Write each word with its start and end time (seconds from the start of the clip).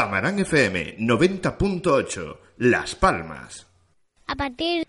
Tamarán 0.00 0.38
FM 0.38 0.96
90.8 0.96 2.38
Las 2.56 2.94
Palmas. 2.94 3.66
A 4.26 4.34
partir 4.34 4.86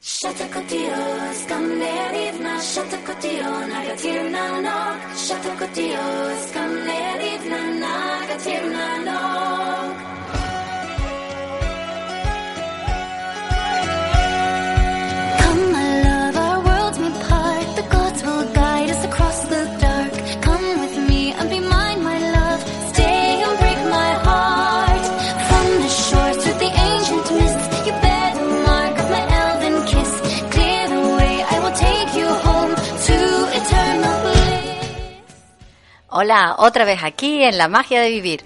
Hola, 36.24 36.54
otra 36.60 36.86
vez 36.86 37.00
aquí 37.04 37.44
en 37.44 37.58
La 37.58 37.68
Magia 37.68 38.00
de 38.00 38.12
Vivir. 38.12 38.46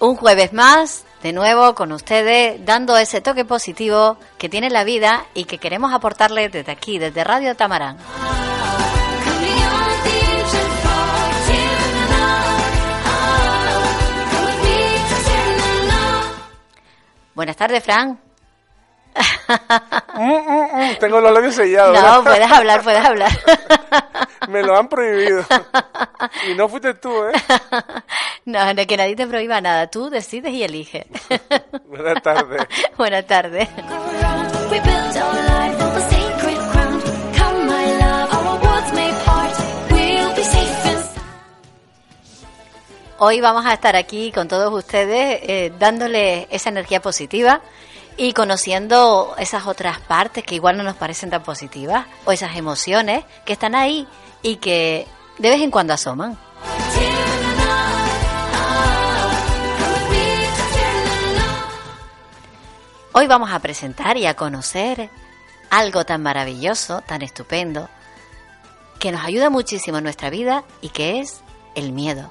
Un 0.00 0.16
jueves 0.16 0.52
más, 0.52 1.04
de 1.22 1.32
nuevo 1.32 1.76
con 1.76 1.92
ustedes, 1.92 2.64
dando 2.64 2.96
ese 2.96 3.20
toque 3.20 3.44
positivo 3.44 4.16
que 4.38 4.48
tiene 4.48 4.70
la 4.70 4.82
vida 4.82 5.24
y 5.34 5.44
que 5.44 5.58
queremos 5.58 5.92
aportarle 5.94 6.48
desde 6.48 6.72
aquí, 6.72 6.98
desde 6.98 7.22
Radio 7.22 7.54
Tamarán. 7.54 7.96
Buenas 17.38 17.56
tardes, 17.56 17.84
Fran. 17.84 18.18
Tengo 20.98 21.20
los 21.20 21.32
labios 21.32 21.54
sellados. 21.54 21.96
No, 22.02 22.24
puedes 22.24 22.50
hablar, 22.50 22.82
puedes 22.82 23.06
hablar. 23.06 23.30
Me 24.48 24.60
lo 24.60 24.76
han 24.76 24.88
prohibido. 24.88 25.44
Y 26.50 26.56
no 26.56 26.68
fuiste 26.68 26.94
tú, 26.94 27.12
¿eh? 27.26 27.32
No, 28.44 28.74
de 28.74 28.88
que 28.88 28.96
nadie 28.96 29.14
te 29.14 29.24
prohíba 29.28 29.60
nada. 29.60 29.86
Tú 29.86 30.10
decides 30.10 30.52
y 30.52 30.64
eliges. 30.64 31.06
Buenas 31.86 32.20
tardes. 32.24 32.66
Buenas 32.96 33.24
tardes. 33.24 33.68
Hoy 43.20 43.40
vamos 43.40 43.66
a 43.66 43.72
estar 43.72 43.96
aquí 43.96 44.30
con 44.30 44.46
todos 44.46 44.72
ustedes 44.72 45.40
eh, 45.42 45.72
dándoles 45.76 46.46
esa 46.50 46.68
energía 46.68 47.02
positiva 47.02 47.62
y 48.16 48.32
conociendo 48.32 49.34
esas 49.38 49.66
otras 49.66 49.98
partes 49.98 50.44
que 50.44 50.54
igual 50.54 50.76
no 50.76 50.84
nos 50.84 50.94
parecen 50.94 51.28
tan 51.28 51.42
positivas 51.42 52.06
o 52.24 52.30
esas 52.30 52.56
emociones 52.56 53.24
que 53.44 53.54
están 53.54 53.74
ahí 53.74 54.06
y 54.40 54.56
que 54.56 55.08
de 55.36 55.50
vez 55.50 55.60
en 55.62 55.72
cuando 55.72 55.94
asoman. 55.94 56.38
Hoy 63.14 63.26
vamos 63.26 63.50
a 63.50 63.58
presentar 63.58 64.16
y 64.16 64.26
a 64.26 64.34
conocer 64.34 65.10
algo 65.70 66.06
tan 66.06 66.22
maravilloso, 66.22 67.00
tan 67.00 67.22
estupendo, 67.22 67.88
que 69.00 69.10
nos 69.10 69.24
ayuda 69.24 69.50
muchísimo 69.50 69.98
en 69.98 70.04
nuestra 70.04 70.30
vida 70.30 70.62
y 70.80 70.90
que 70.90 71.18
es 71.18 71.40
el 71.74 71.90
miedo. 71.90 72.30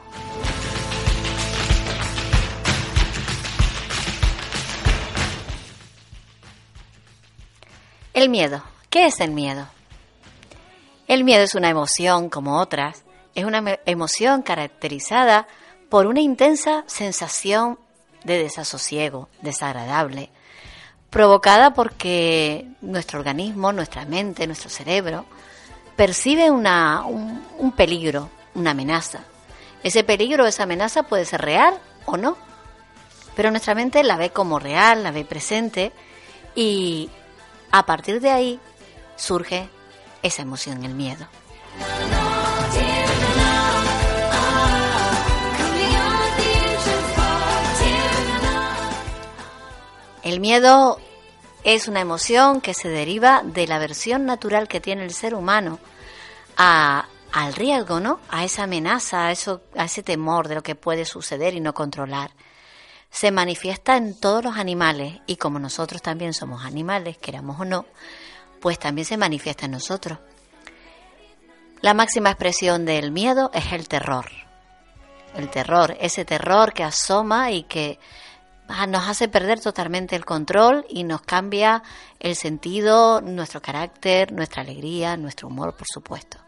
El 8.18 8.30
miedo. 8.30 8.64
¿Qué 8.90 9.06
es 9.06 9.20
el 9.20 9.30
miedo? 9.30 9.68
El 11.08 11.24
miedo 11.24 11.44
es 11.44 11.54
una 11.54 11.70
emoción 11.70 12.32
como 12.32 12.60
otras. 12.60 13.04
Es 13.36 13.46
una 13.46 13.78
emoción 13.86 14.42
caracterizada 14.42 15.48
por 15.88 16.08
una 16.08 16.22
intensa 16.22 16.84
sensación 16.88 17.78
de 18.24 18.40
desasosiego, 18.40 19.30
desagradable, 19.44 20.32
provocada 21.12 21.76
porque 21.76 22.68
nuestro 22.82 23.20
organismo, 23.20 23.72
nuestra 23.72 24.04
mente, 24.06 24.48
nuestro 24.48 24.72
cerebro 24.72 25.26
percibe 25.96 26.50
una, 26.50 27.06
un, 27.06 27.46
un 27.60 27.72
peligro, 27.74 28.32
una 28.56 28.72
amenaza. 28.72 29.20
Ese 29.84 30.04
peligro 30.04 30.46
o 30.46 30.48
esa 30.48 30.64
amenaza 30.64 31.04
puede 31.04 31.26
ser 31.26 31.42
real 31.42 31.76
o 32.08 32.18
no, 32.18 32.36
pero 33.36 33.52
nuestra 33.52 33.76
mente 33.76 34.04
la 34.04 34.18
ve 34.18 34.32
como 34.32 34.58
real, 34.58 35.04
la 35.04 35.12
ve 35.12 35.24
presente 35.24 35.92
y 36.56 37.12
a 37.78 37.86
partir 37.86 38.20
de 38.22 38.32
ahí 38.32 38.60
surge 39.18 39.70
esa 40.24 40.42
emoción, 40.42 40.84
el 40.84 40.96
miedo. 40.96 41.28
El 50.24 50.40
miedo 50.40 51.00
es 51.64 51.88
una 51.88 52.02
emoción 52.02 52.62
que 52.62 52.74
se 52.74 52.90
deriva 52.90 53.44
de 53.46 53.68
la 53.68 53.76
aversión 53.76 54.26
natural 54.26 54.68
que 54.68 54.82
tiene 54.82 55.04
el 55.04 55.14
ser 55.14 55.36
humano 55.36 55.78
a, 56.58 57.08
al 57.32 57.54
riesgo, 57.54 58.00
¿no? 58.00 58.20
A 58.30 58.44
esa 58.44 58.64
amenaza, 58.64 59.28
a, 59.28 59.32
eso, 59.32 59.62
a 59.78 59.86
ese 59.86 60.02
temor 60.02 60.48
de 60.48 60.56
lo 60.56 60.64
que 60.64 60.74
puede 60.74 61.06
suceder 61.06 61.54
y 61.54 61.60
no 61.60 61.76
controlar. 61.76 62.32
Se 63.10 63.32
manifiesta 63.32 63.98
en 63.98 64.20
todos 64.20 64.44
los 64.44 64.58
animales 64.58 65.20
y 65.26 65.38
como 65.38 65.60
nosotros 65.60 66.02
también 66.02 66.34
somos 66.34 66.66
animales, 66.66 67.18
queramos 67.18 67.60
o 67.60 67.66
no, 67.66 67.86
pues 68.60 68.80
también 68.80 69.06
se 69.06 69.18
manifiesta 69.18 69.66
en 69.66 69.72
nosotros. 69.72 70.20
La 71.82 71.94
máxima 71.94 72.32
expresión 72.32 72.86
del 72.86 73.12
miedo 73.12 73.52
es 73.54 73.72
el 73.72 73.88
terror. 73.88 74.26
El 75.36 75.50
terror, 75.50 75.96
ese 76.00 76.26
terror 76.26 76.74
que 76.74 76.84
asoma 76.84 77.52
y 77.52 77.64
que 77.64 78.00
ah, 78.68 78.88
nos 78.88 79.08
hace 79.08 79.28
perder 79.28 79.60
totalmente 79.60 80.16
el 80.16 80.26
control 80.26 80.86
y 80.90 81.04
nos 81.04 81.22
cambia 81.22 81.84
el 82.20 82.36
sentido, 82.36 83.22
nuestro 83.22 83.62
carácter, 83.62 84.32
nuestra 84.32 84.64
alegría, 84.64 85.18
nuestro 85.18 85.48
humor, 85.48 85.76
por 85.76 85.88
supuesto. 85.88 86.40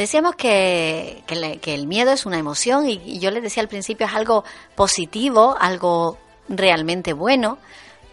Decíamos 0.00 0.34
que, 0.34 1.24
el 1.28 1.86
miedo 1.86 2.10
es 2.10 2.24
una 2.24 2.38
emoción 2.38 2.88
y, 2.88 3.18
yo 3.18 3.30
les 3.30 3.42
decía 3.42 3.62
al 3.62 3.68
principio 3.68 4.06
es 4.06 4.14
algo 4.14 4.44
positivo, 4.74 5.58
algo 5.60 6.16
realmente 6.48 7.12
bueno, 7.12 7.58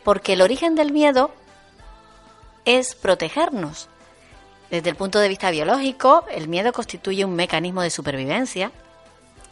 porque 0.03 0.33
el 0.33 0.41
origen 0.41 0.75
del 0.75 0.91
miedo 0.91 1.31
es 2.65 2.93
protegernos. 2.93 3.87
Desde 4.69 4.89
el 4.89 4.97
punto 4.97 5.19
de 5.19 5.29
vista 5.29 5.49
biológico, 5.49 6.25
el 6.29 6.49
miedo 6.49 6.73
constituye 6.73 7.23
un 7.23 7.35
mecanismo 7.35 7.81
de 7.81 7.89
supervivencia 7.89 8.73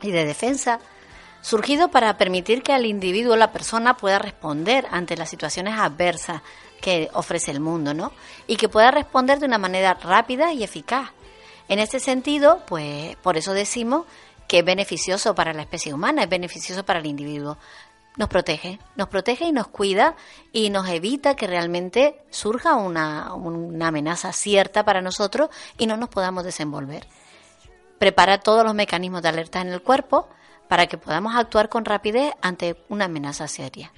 y 0.01 0.11
de 0.11 0.25
defensa 0.25 0.81
surgido 1.41 1.87
para 1.87 2.17
permitir 2.17 2.63
que 2.63 2.75
el 2.75 2.85
individuo, 2.85 3.37
la 3.37 3.53
persona, 3.53 3.95
pueda 3.95 4.19
responder 4.19 4.87
ante 4.91 5.15
las 5.15 5.29
situaciones 5.29 5.79
adversas 5.79 6.41
que 6.81 7.09
ofrece 7.13 7.51
el 7.51 7.61
mundo, 7.61 7.93
¿no? 7.93 8.11
Y 8.45 8.57
que 8.57 8.67
pueda 8.67 8.91
responder 8.91 9.39
de 9.39 9.45
una 9.45 9.57
manera 9.57 9.93
rápida 9.93 10.51
y 10.51 10.65
eficaz. 10.65 11.11
En 11.67 11.79
este 11.79 11.99
sentido, 11.99 12.61
pues 12.67 13.15
por 13.17 13.37
eso 13.37 13.53
decimos 13.53 14.05
que 14.47 14.59
es 14.59 14.65
beneficioso 14.65 15.33
para 15.33 15.53
la 15.53 15.63
especie 15.63 15.93
humana, 15.93 16.23
es 16.23 16.29
beneficioso 16.29 16.85
para 16.85 16.99
el 16.99 17.05
individuo. 17.07 17.57
nos 18.17 18.29
protege, 18.29 18.79
nos 18.95 19.09
protege 19.09 19.45
y 19.45 19.51
nos 19.51 19.67
cuida 19.67 20.15
y 20.53 20.69
nos 20.69 20.87
evita 20.87 21.35
que 21.35 21.47
realmente 21.47 22.21
surja 22.29 22.75
una, 22.75 23.33
una 23.33 23.87
amenaza 23.87 24.31
cierta 24.31 24.85
para 24.85 25.01
nosotros 25.01 25.49
y 25.77 25.85
no 25.85 25.97
nos 25.97 26.09
podamos 26.09 26.45
desenvolver. 26.45 27.07
Prepara 27.97 28.39
todos 28.39 28.63
los 28.63 28.73
mecanismos 28.73 29.21
de 29.21 29.29
alerta 29.29 29.59
en 29.59 29.69
el 29.69 29.81
cuerpo 29.81 30.29
para 30.67 30.87
que 30.87 30.97
podamos 30.97 31.35
actuar 31.35 31.67
con 31.67 31.83
rapidez 31.83 32.33
ante 32.41 32.77
una 32.89 33.05
amenaza 33.05 33.47
seria. 33.47 33.91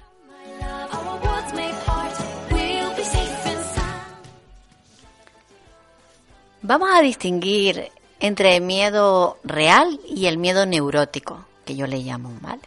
Vamos 6.61 6.89
a 6.91 7.01
distinguir 7.01 7.91
entre 8.19 8.59
miedo 8.59 9.37
real 9.43 9.99
y 10.07 10.25
el 10.25 10.39
miedo 10.39 10.65
neurótico, 10.65 11.45
que 11.65 11.75
yo 11.75 11.85
le 11.85 11.99
llamo, 11.99 12.33
¿vale? 12.41 12.63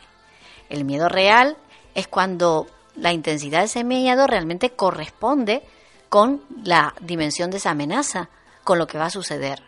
El 0.69 0.85
miedo 0.85 1.09
real 1.09 1.57
es 1.95 2.07
cuando 2.07 2.69
la 2.95 3.13
intensidad 3.13 3.61
de 3.61 3.65
ese 3.67 3.83
miedo 3.83 4.29
realmente 4.29 4.71
corresponde 4.71 5.63
con 6.09 6.43
la 6.63 6.95
dimensión 7.01 7.51
de 7.51 7.57
esa 7.57 7.71
amenaza, 7.71 8.29
con 8.63 8.79
lo 8.79 8.87
que 8.87 8.99
va 8.99 9.07
a 9.07 9.11
suceder. 9.11 9.61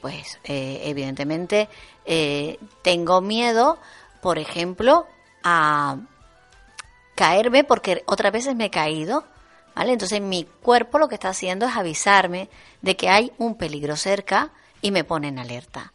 Pues 0.00 0.38
eh, 0.44 0.82
evidentemente 0.84 1.68
eh, 2.04 2.58
tengo 2.82 3.20
miedo, 3.20 3.78
por 4.20 4.38
ejemplo, 4.38 5.06
a 5.42 5.96
caerme 7.16 7.64
porque 7.64 8.04
otras 8.06 8.32
veces 8.32 8.54
me 8.54 8.66
he 8.66 8.70
caído, 8.70 9.24
Entonces 9.76 10.20
mi 10.20 10.44
cuerpo 10.44 10.98
lo 10.98 11.08
que 11.08 11.14
está 11.14 11.30
haciendo 11.30 11.66
es 11.66 11.76
avisarme 11.76 12.48
de 12.82 12.96
que 12.96 13.08
hay 13.08 13.32
un 13.38 13.56
peligro 13.56 13.96
cerca 13.96 14.50
y 14.80 14.90
me 14.90 15.04
pone 15.04 15.28
en 15.28 15.38
alerta. 15.38 15.92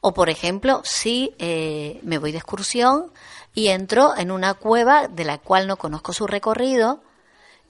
O 0.00 0.14
por 0.14 0.30
ejemplo, 0.30 0.80
si 0.84 1.34
eh, 1.38 1.98
me 2.02 2.18
voy 2.18 2.32
de 2.32 2.38
excursión 2.38 3.12
y 3.54 3.68
entro 3.68 4.16
en 4.16 4.30
una 4.30 4.54
cueva 4.54 5.08
de 5.08 5.24
la 5.24 5.38
cual 5.38 5.66
no 5.66 5.76
conozco 5.76 6.12
su 6.12 6.26
recorrido, 6.26 7.02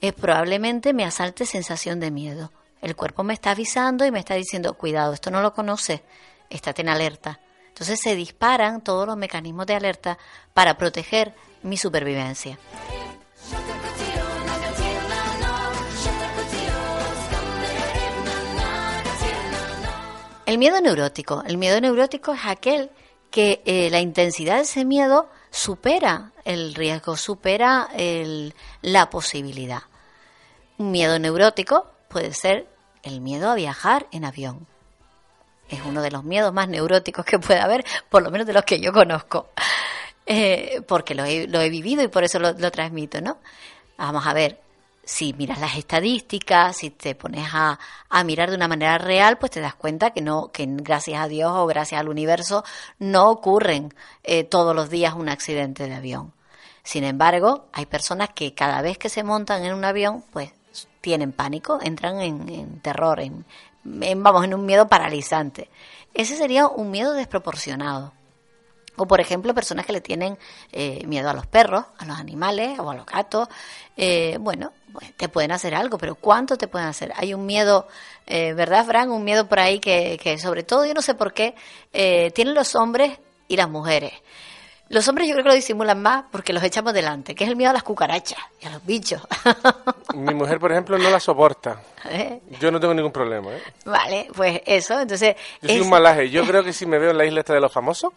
eh, 0.00 0.12
probablemente 0.12 0.92
me 0.92 1.04
asalte 1.04 1.46
sensación 1.46 2.00
de 2.00 2.10
miedo. 2.10 2.52
El 2.82 2.94
cuerpo 2.94 3.24
me 3.24 3.34
está 3.34 3.52
avisando 3.52 4.04
y 4.04 4.10
me 4.10 4.20
está 4.20 4.34
diciendo, 4.34 4.74
cuidado, 4.74 5.12
esto 5.12 5.30
no 5.30 5.40
lo 5.40 5.54
conoces, 5.54 6.02
estate 6.50 6.82
en 6.82 6.90
alerta. 6.90 7.40
Entonces 7.68 8.00
se 8.00 8.14
disparan 8.14 8.82
todos 8.82 9.06
los 9.06 9.16
mecanismos 9.16 9.66
de 9.66 9.74
alerta 9.74 10.18
para 10.52 10.76
proteger 10.76 11.34
mi 11.62 11.76
supervivencia. 11.76 12.58
El 20.48 20.56
miedo 20.56 20.80
neurótico. 20.80 21.42
El 21.46 21.58
miedo 21.58 21.78
neurótico 21.78 22.32
es 22.32 22.40
aquel 22.46 22.90
que 23.30 23.60
eh, 23.66 23.90
la 23.90 24.00
intensidad 24.00 24.56
de 24.56 24.62
ese 24.62 24.86
miedo 24.86 25.28
supera 25.50 26.32
el 26.46 26.74
riesgo, 26.74 27.18
supera 27.18 27.90
el- 27.94 28.54
la 28.80 29.10
posibilidad. 29.10 29.82
Un 30.78 30.90
miedo 30.90 31.18
neurótico 31.18 31.90
puede 32.08 32.32
ser 32.32 32.66
el 33.02 33.20
miedo 33.20 33.50
a 33.50 33.56
viajar 33.56 34.06
en 34.10 34.24
avión. 34.24 34.66
Es 35.68 35.80
uno 35.84 36.00
de 36.00 36.10
los 36.10 36.24
miedos 36.24 36.54
más 36.54 36.66
neuróticos 36.66 37.26
que 37.26 37.38
puede 37.38 37.60
haber, 37.60 37.84
por 38.08 38.22
lo 38.22 38.30
menos 38.30 38.46
de 38.46 38.54
los 38.54 38.64
que 38.64 38.80
yo 38.80 38.90
conozco. 38.90 39.50
Eh, 40.24 40.80
porque 40.88 41.14
lo 41.14 41.24
he, 41.24 41.46
lo 41.46 41.60
he 41.60 41.68
vivido 41.68 42.02
y 42.02 42.08
por 42.08 42.24
eso 42.24 42.38
lo, 42.38 42.52
lo 42.52 42.70
transmito, 42.70 43.20
¿no? 43.20 43.36
Vamos 43.98 44.26
a 44.26 44.32
ver, 44.32 44.62
si 45.08 45.32
miras 45.32 45.58
las 45.58 45.78
estadísticas, 45.78 46.76
si 46.76 46.90
te 46.90 47.14
pones 47.14 47.48
a, 47.54 47.78
a 48.10 48.24
mirar 48.24 48.50
de 48.50 48.56
una 48.56 48.68
manera 48.68 48.98
real, 48.98 49.38
pues 49.38 49.50
te 49.50 49.58
das 49.58 49.74
cuenta 49.74 50.10
que 50.10 50.20
no, 50.20 50.52
que 50.52 50.66
gracias 50.68 51.18
a 51.18 51.28
Dios 51.28 51.50
o 51.50 51.66
gracias 51.66 51.98
al 51.98 52.10
universo 52.10 52.62
no 52.98 53.30
ocurren 53.30 53.94
eh, 54.22 54.44
todos 54.44 54.76
los 54.76 54.90
días 54.90 55.14
un 55.14 55.30
accidente 55.30 55.88
de 55.88 55.94
avión. 55.94 56.34
Sin 56.82 57.04
embargo, 57.04 57.68
hay 57.72 57.86
personas 57.86 58.28
que 58.34 58.52
cada 58.52 58.82
vez 58.82 58.98
que 58.98 59.08
se 59.08 59.22
montan 59.22 59.64
en 59.64 59.72
un 59.72 59.86
avión, 59.86 60.22
pues 60.30 60.52
tienen 61.00 61.32
pánico, 61.32 61.78
entran 61.80 62.20
en, 62.20 62.46
en 62.46 62.80
terror, 62.80 63.18
en, 63.20 63.46
vamos, 63.84 64.44
en 64.44 64.52
un 64.52 64.66
miedo 64.66 64.88
paralizante. 64.88 65.70
Ese 66.12 66.36
sería 66.36 66.68
un 66.68 66.90
miedo 66.90 67.14
desproporcionado. 67.14 68.12
O, 68.98 69.06
por 69.06 69.20
ejemplo, 69.20 69.54
personas 69.54 69.86
que 69.86 69.92
le 69.92 70.00
tienen 70.00 70.36
eh, 70.72 71.06
miedo 71.06 71.30
a 71.30 71.32
los 71.32 71.46
perros, 71.46 71.84
a 71.98 72.04
los 72.04 72.18
animales 72.18 72.78
o 72.78 72.90
a 72.90 72.94
los 72.94 73.06
gatos. 73.06 73.48
Eh, 73.96 74.36
bueno, 74.40 74.72
pues, 74.92 75.14
te 75.16 75.28
pueden 75.28 75.52
hacer 75.52 75.74
algo, 75.74 75.98
pero 75.98 76.14
¿cuánto 76.16 76.56
te 76.56 76.68
pueden 76.68 76.88
hacer? 76.88 77.12
Hay 77.16 77.34
un 77.34 77.46
miedo, 77.46 77.86
eh, 78.26 78.52
¿verdad, 78.54 78.84
Fran? 78.84 79.10
Un 79.10 79.24
miedo 79.24 79.48
por 79.48 79.60
ahí 79.60 79.80
que, 79.80 80.18
que 80.22 80.38
sobre 80.38 80.62
todo, 80.62 80.84
yo 80.84 80.94
no 80.94 81.02
sé 81.02 81.14
por 81.14 81.32
qué, 81.32 81.54
eh, 81.92 82.30
tienen 82.34 82.54
los 82.54 82.74
hombres 82.74 83.18
y 83.46 83.56
las 83.56 83.68
mujeres. 83.68 84.12
Los 84.90 85.06
hombres 85.08 85.28
yo 85.28 85.34
creo 85.34 85.44
que 85.44 85.50
lo 85.50 85.54
disimulan 85.54 86.00
más 86.00 86.24
porque 86.32 86.52
los 86.52 86.62
echamos 86.62 86.94
delante, 86.94 87.34
que 87.34 87.44
es 87.44 87.50
el 87.50 87.56
miedo 87.56 87.70
a 87.70 87.74
las 87.74 87.82
cucarachas 87.82 88.38
y 88.60 88.66
a 88.66 88.70
los 88.70 88.84
bichos. 88.86 89.20
Mi 90.14 90.32
mujer, 90.34 90.58
por 90.58 90.72
ejemplo, 90.72 90.96
no 90.98 91.10
la 91.10 91.20
soporta. 91.20 91.82
¿Eh? 92.08 92.40
Yo 92.60 92.70
no 92.70 92.80
tengo 92.80 92.94
ningún 92.94 93.12
problema. 93.12 93.52
¿eh? 93.54 93.62
Vale, 93.84 94.28
pues 94.34 94.62
eso, 94.64 94.98
entonces... 94.98 95.36
Yo 95.60 95.68
soy 95.68 95.76
es- 95.78 95.82
un 95.82 95.90
malaje. 95.90 96.30
Yo 96.30 96.44
creo 96.46 96.64
que 96.64 96.72
si 96.72 96.86
me 96.86 96.98
veo 96.98 97.10
en 97.10 97.18
la 97.18 97.26
isla 97.26 97.40
esta 97.40 97.52
de 97.52 97.60
los 97.60 97.70
famosos, 97.72 98.12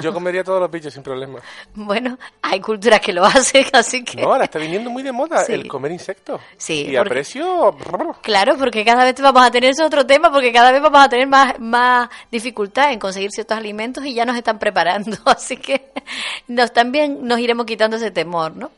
yo 0.00 0.12
comería 0.12 0.42
todos 0.42 0.60
los 0.60 0.70
bichos 0.70 0.92
sin 0.92 1.02
problema. 1.02 1.38
Bueno, 1.74 2.18
hay 2.42 2.60
culturas 2.60 3.00
que 3.00 3.12
lo 3.12 3.24
hacen, 3.24 3.64
así 3.72 4.02
que... 4.04 4.22
No, 4.22 4.32
ahora 4.32 4.44
está 4.44 4.58
viniendo 4.58 4.90
muy 4.90 5.02
de 5.02 5.12
moda 5.12 5.44
Sí. 5.44 5.52
el 5.52 5.68
comer 5.68 5.92
insectos. 5.92 6.40
Sí, 6.56 6.86
Y 6.90 6.96
a 6.96 7.00
porque- 7.00 7.14
precio... 7.14 7.76
Claro, 8.22 8.56
porque 8.56 8.84
cada 8.84 9.04
vez 9.04 9.20
vamos 9.20 9.42
a 9.46 9.50
tener 9.50 9.70
ese 9.70 9.84
otro 9.84 10.04
tema, 10.06 10.32
porque 10.32 10.52
cada 10.52 10.72
vez 10.72 10.82
vamos 10.82 11.04
a 11.04 11.08
tener 11.08 11.26
más, 11.28 11.58
más 11.60 12.08
dificultad 12.30 12.92
en 12.92 12.98
conseguir 12.98 13.30
ciertos 13.30 13.56
alimentos 13.56 14.04
y 14.04 14.14
ya 14.14 14.24
nos 14.24 14.36
están 14.36 14.58
preparando, 14.58 15.16
así 15.26 15.56
que 15.58 15.91
nos 16.48 16.72
también 16.72 17.26
nos 17.26 17.38
iremos 17.38 17.66
quitando 17.66 17.96
ese 17.96 18.10
temor, 18.10 18.56
¿no? 18.56 18.70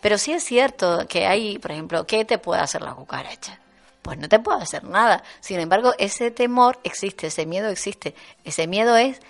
Pero 0.00 0.18
sí 0.18 0.32
es 0.32 0.42
cierto 0.44 1.06
que 1.08 1.26
hay, 1.26 1.58
por 1.58 1.72
ejemplo, 1.72 2.06
¿qué 2.06 2.24
te 2.24 2.38
puede 2.38 2.60
hacer 2.62 2.82
la 2.82 2.94
cucaracha? 2.94 3.58
Pues 4.02 4.18
no 4.18 4.28
te 4.28 4.38
puede 4.38 4.62
hacer 4.62 4.84
nada. 4.84 5.22
Sin 5.40 5.60
embargo, 5.60 5.92
ese 5.98 6.30
temor 6.30 6.78
existe, 6.84 7.26
ese 7.26 7.44
miedo 7.44 7.68
existe. 7.68 8.14
Ese 8.44 8.66
miedo 8.66 8.96
es 8.96 9.20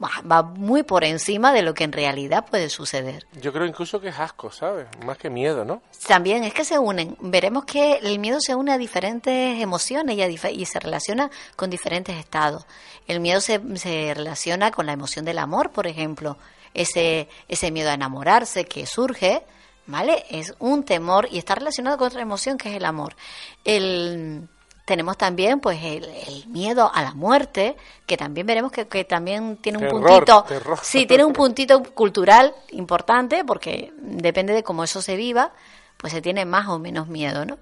va 0.00 0.42
muy 0.44 0.84
por 0.84 1.02
encima 1.02 1.52
de 1.52 1.62
lo 1.62 1.74
que 1.74 1.82
en 1.82 1.90
realidad 1.92 2.46
puede 2.46 2.68
suceder. 2.68 3.26
Yo 3.40 3.52
creo 3.52 3.66
incluso 3.66 4.00
que 4.00 4.08
es 4.08 4.18
asco, 4.18 4.50
¿sabes? 4.52 4.86
Más 5.04 5.18
que 5.18 5.28
miedo, 5.28 5.64
¿no? 5.64 5.82
También 6.06 6.44
es 6.44 6.54
que 6.54 6.64
se 6.64 6.78
unen. 6.78 7.16
Veremos 7.20 7.64
que 7.64 7.94
el 8.02 8.20
miedo 8.20 8.38
se 8.40 8.54
une 8.54 8.72
a 8.72 8.78
diferentes 8.78 9.60
emociones 9.60 10.16
y, 10.16 10.22
a 10.22 10.28
dife- 10.28 10.52
y 10.54 10.66
se 10.66 10.78
relaciona 10.78 11.30
con 11.56 11.68
diferentes 11.70 12.16
estados. 12.16 12.64
El 13.08 13.18
miedo 13.18 13.40
se, 13.40 13.60
se 13.76 14.14
relaciona 14.14 14.70
con 14.70 14.86
la 14.86 14.92
emoción 14.92 15.24
del 15.24 15.38
amor, 15.38 15.70
por 15.70 15.88
ejemplo. 15.88 16.38
Ese, 16.74 17.28
ese 17.48 17.70
miedo 17.70 17.90
a 17.90 17.94
enamorarse 17.94 18.64
que 18.66 18.86
surge, 18.86 19.42
¿vale? 19.86 20.24
Es 20.30 20.54
un 20.58 20.84
temor 20.84 21.28
y 21.30 21.38
está 21.38 21.54
relacionado 21.54 21.98
con 21.98 22.08
otra 22.08 22.22
emoción 22.22 22.58
que 22.58 22.70
es 22.70 22.76
el 22.76 22.84
amor. 22.84 23.16
El, 23.64 24.48
tenemos 24.84 25.18
también 25.18 25.60
pues 25.60 25.82
el, 25.82 26.04
el 26.04 26.46
miedo 26.48 26.90
a 26.94 27.02
la 27.02 27.12
muerte, 27.12 27.76
que 28.06 28.16
también 28.16 28.46
veremos 28.46 28.72
que, 28.72 28.88
que 28.88 29.04
también 29.04 29.56
tiene 29.58 29.78
un 29.78 29.84
Terror, 29.84 30.02
puntito. 30.02 30.44
terror. 30.44 30.78
Sí, 30.82 31.04
tiene 31.06 31.24
un 31.24 31.32
puntito 31.34 31.82
cultural 31.82 32.54
importante 32.70 33.44
porque 33.44 33.92
depende 34.00 34.52
de 34.54 34.62
cómo 34.62 34.84
eso 34.84 35.02
se 35.02 35.16
viva, 35.16 35.52
pues 35.98 36.12
se 36.12 36.22
tiene 36.22 36.44
más 36.46 36.68
o 36.68 36.78
menos 36.78 37.06
miedo, 37.08 37.44
¿no? 37.44 37.58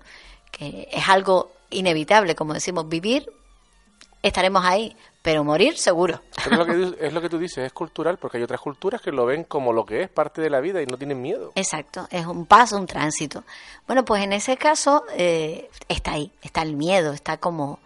Que 0.53 0.89
es 0.93 1.09
algo 1.09 1.53
inevitable, 1.71 2.37
como 2.37 2.55
decimos, 2.55 2.89
vivir, 2.89 3.29
estaremos 4.23 4.65
ahí, 4.65 4.97
pero 5.27 5.43
morir 5.43 5.77
seguro. 5.77 6.21
Pero 6.45 6.53
es 6.55 6.59
lo, 6.61 6.67
que, 6.67 6.73
du- 6.75 6.97
es 7.01 7.13
lo 7.13 7.21
que 7.21 7.29
tú 7.29 7.37
dices, 7.37 7.59
es 7.67 7.73
cultural, 7.73 8.17
porque 8.17 8.37
hay 8.37 8.45
otras 8.45 8.61
culturas 8.61 9.01
que 9.03 9.11
lo 9.11 9.27
ven 9.27 9.43
como 9.43 9.73
lo 9.73 9.85
que 9.85 10.03
es 10.03 10.09
parte 10.09 10.41
de 10.41 10.49
la 10.49 10.61
vida 10.61 10.81
y 10.81 10.87
no 10.87 10.97
tienen 10.97 11.21
miedo. 11.21 11.51
Exacto, 11.57 12.07
es 12.13 12.25
un 12.27 12.47
paso, 12.47 12.77
un 12.77 12.87
tránsito. 12.87 13.43
Bueno, 13.89 14.05
pues 14.05 14.23
en 14.23 14.33
ese 14.33 14.57
caso 14.57 15.03
eh, 15.17 15.69
está 15.89 16.13
ahí, 16.13 16.31
está 16.43 16.63
el 16.63 16.77
miedo, 16.77 17.13
está 17.13 17.39
como, 17.39 17.81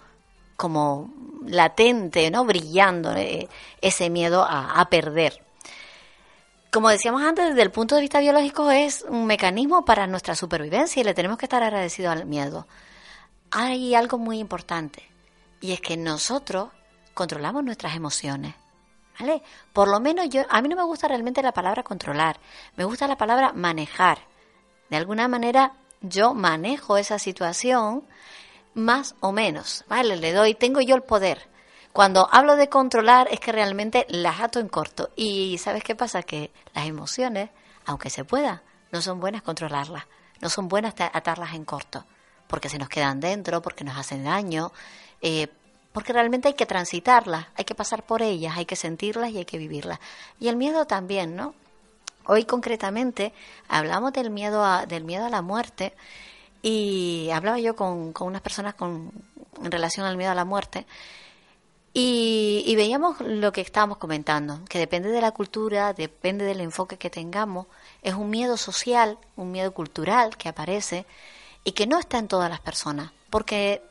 como 0.58 1.10
latente, 1.46 2.30
¿no? 2.30 2.44
Brillando 2.44 3.16
eh, 3.16 3.48
ese 3.80 4.10
miedo 4.10 4.44
a, 4.44 4.78
a 4.78 4.90
perder. 4.90 5.42
Como 6.70 6.90
decíamos 6.90 7.22
antes, 7.22 7.48
desde 7.48 7.62
el 7.62 7.70
punto 7.70 7.94
de 7.94 8.02
vista 8.02 8.20
biológico 8.20 8.70
es 8.70 9.00
un 9.08 9.24
mecanismo 9.24 9.86
para 9.86 10.06
nuestra 10.06 10.34
supervivencia 10.34 11.00
y 11.00 11.04
le 11.04 11.14
tenemos 11.14 11.38
que 11.38 11.46
estar 11.46 11.62
agradecidos 11.62 12.12
al 12.12 12.26
miedo. 12.26 12.66
Hay 13.50 13.94
algo 13.94 14.18
muy 14.18 14.40
importante 14.40 15.02
y 15.62 15.72
es 15.72 15.80
que 15.80 15.96
nosotros 15.96 16.68
controlamos 17.20 17.62
nuestras 17.62 17.94
emociones. 17.94 18.54
¿Vale? 19.18 19.42
Por 19.74 19.88
lo 19.88 20.00
menos 20.00 20.30
yo, 20.30 20.44
a 20.48 20.62
mí 20.62 20.68
no 20.70 20.76
me 20.76 20.82
gusta 20.84 21.06
realmente 21.06 21.42
la 21.42 21.52
palabra 21.52 21.82
controlar, 21.82 22.40
me 22.76 22.84
gusta 22.84 23.06
la 23.06 23.18
palabra 23.18 23.52
manejar. 23.52 24.20
De 24.88 24.96
alguna 24.96 25.28
manera 25.28 25.74
yo 26.00 26.32
manejo 26.32 26.96
esa 26.96 27.18
situación 27.18 28.02
más 28.72 29.14
o 29.20 29.32
menos, 29.32 29.84
¿vale? 29.88 30.16
Le 30.16 30.32
doy, 30.32 30.54
tengo 30.54 30.80
yo 30.80 30.96
el 30.96 31.02
poder. 31.02 31.50
Cuando 31.92 32.26
hablo 32.32 32.56
de 32.56 32.70
controlar 32.70 33.28
es 33.30 33.40
que 33.40 33.52
realmente 33.52 34.06
las 34.08 34.40
ato 34.40 34.58
en 34.58 34.68
corto. 34.68 35.10
Y 35.16 35.58
¿sabes 35.58 35.84
qué 35.84 35.94
pasa? 35.94 36.22
Que 36.22 36.50
las 36.72 36.86
emociones, 36.86 37.50
aunque 37.84 38.08
se 38.08 38.24
pueda, 38.24 38.62
no 38.90 39.02
son 39.02 39.20
buenas 39.20 39.42
controlarlas, 39.42 40.04
no 40.40 40.48
son 40.48 40.68
buenas 40.68 40.94
ta- 40.94 41.10
atarlas 41.12 41.52
en 41.52 41.66
corto, 41.66 42.06
porque 42.46 42.70
se 42.70 42.78
nos 42.78 42.88
quedan 42.88 43.20
dentro, 43.20 43.60
porque 43.60 43.84
nos 43.84 43.98
hacen 43.98 44.24
daño, 44.24 44.72
eh, 45.20 45.48
porque 45.92 46.12
realmente 46.12 46.48
hay 46.48 46.54
que 46.54 46.66
transitarlas, 46.66 47.46
hay 47.56 47.64
que 47.64 47.74
pasar 47.74 48.04
por 48.04 48.22
ellas, 48.22 48.56
hay 48.56 48.64
que 48.64 48.76
sentirlas 48.76 49.30
y 49.30 49.38
hay 49.38 49.44
que 49.44 49.58
vivirlas. 49.58 49.98
Y 50.38 50.48
el 50.48 50.56
miedo 50.56 50.86
también, 50.86 51.36
¿no? 51.36 51.54
Hoy 52.26 52.44
concretamente 52.44 53.32
hablamos 53.68 54.12
del 54.12 54.30
miedo 54.30 54.64
a, 54.64 54.86
del 54.86 55.04
miedo 55.04 55.26
a 55.26 55.30
la 55.30 55.42
muerte 55.42 55.94
y 56.62 57.28
hablaba 57.32 57.58
yo 57.58 57.74
con, 57.74 58.12
con 58.12 58.28
unas 58.28 58.42
personas 58.42 58.74
con, 58.74 59.10
en 59.62 59.70
relación 59.70 60.06
al 60.06 60.16
miedo 60.16 60.30
a 60.30 60.34
la 60.34 60.44
muerte 60.44 60.86
y, 61.92 62.62
y 62.66 62.76
veíamos 62.76 63.20
lo 63.20 63.50
que 63.52 63.62
estábamos 63.62 63.98
comentando, 63.98 64.60
que 64.68 64.78
depende 64.78 65.08
de 65.08 65.20
la 65.20 65.32
cultura, 65.32 65.92
depende 65.92 66.44
del 66.44 66.60
enfoque 66.60 66.98
que 66.98 67.10
tengamos, 67.10 67.66
es 68.02 68.14
un 68.14 68.30
miedo 68.30 68.56
social, 68.56 69.18
un 69.34 69.50
miedo 69.50 69.72
cultural 69.72 70.36
que 70.36 70.48
aparece 70.48 71.06
y 71.64 71.72
que 71.72 71.88
no 71.88 71.98
está 71.98 72.18
en 72.18 72.28
todas 72.28 72.48
las 72.48 72.60
personas, 72.60 73.10
porque 73.28 73.82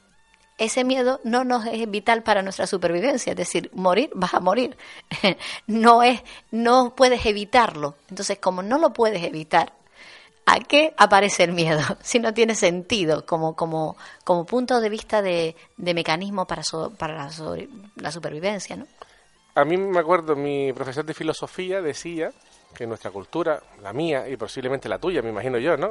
ese 0.60 0.84
miedo 0.84 1.20
no 1.24 1.44
nos 1.44 1.66
es 1.66 1.90
vital 1.90 2.22
para 2.24 2.42
nuestra 2.42 2.68
supervivencia, 2.68 3.32
es 3.32 3.38
decir, 3.38 3.70
morir, 3.74 4.12
vas 4.14 4.34
a 4.34 4.40
morir. 4.40 4.78
no 5.68 6.04
es, 6.04 6.22
no 6.52 6.94
puedes 6.96 7.26
evitarlo. 7.26 7.96
Entonces, 8.10 8.38
como 8.40 8.62
no 8.62 8.78
lo 8.78 8.94
puedes 8.94 9.24
evitar, 9.24 9.74
¿a 10.46 10.60
qué 10.60 10.94
aparece 10.98 11.44
el 11.44 11.54
miedo? 11.54 11.80
Si 12.02 12.20
no 12.20 12.34
tiene 12.34 12.56
sentido 12.56 13.26
como, 13.26 13.56
como, 13.56 13.96
como 14.24 14.46
punto 14.46 14.80
de 14.82 14.90
vista 14.90 15.22
de, 15.22 15.56
de 15.78 15.94
mecanismo 15.94 16.46
para, 16.46 16.64
so- 16.64 16.92
para 16.92 17.16
la, 17.16 17.32
sobre- 17.32 17.70
la 17.96 18.12
supervivencia, 18.12 18.76
¿no? 18.76 18.86
A 19.56 19.66
mí 19.66 19.78
me 19.78 20.00
acuerdo, 20.00 20.36
mi 20.36 20.72
profesor 20.74 21.04
de 21.06 21.14
filosofía 21.14 21.82
decía 21.82 22.32
que 22.76 22.86
nuestra 22.86 23.10
cultura, 23.12 23.62
la 23.82 23.92
mía 23.94 24.30
y 24.30 24.38
posiblemente 24.38 24.88
la 24.88 25.00
tuya, 25.00 25.22
me 25.22 25.30
imagino 25.30 25.58
yo, 25.58 25.76
¿no? 25.76 25.90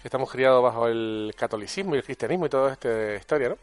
Que 0.00 0.08
estamos 0.08 0.30
criados 0.30 0.62
bajo 0.62 0.88
el 0.88 1.34
catolicismo 1.36 1.94
y 1.94 1.98
el 1.98 2.04
cristianismo 2.04 2.46
y 2.46 2.48
toda 2.48 2.72
esta 2.72 3.14
historia, 3.14 3.50
¿no? 3.50 3.58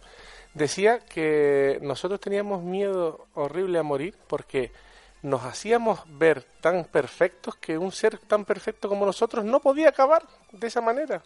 Decía 0.54 1.00
que 1.00 1.80
nosotros 1.82 2.20
teníamos 2.20 2.64
miedo 2.64 3.28
horrible 3.36 3.80
a 3.80 3.84
morir 3.84 4.16
porque 4.28 4.72
nos 5.22 5.44
hacíamos 5.44 6.00
ver 6.08 6.44
tan 6.62 6.86
perfectos 6.86 7.56
que 7.56 7.78
un 7.78 7.92
ser 7.92 8.18
tan 8.18 8.46
perfecto 8.46 8.88
como 8.90 9.06
nosotros 9.06 9.44
no 9.44 9.60
podía 9.60 9.90
acabar 9.90 10.24
de 10.52 10.68
esa 10.68 10.82
manera. 10.82 11.22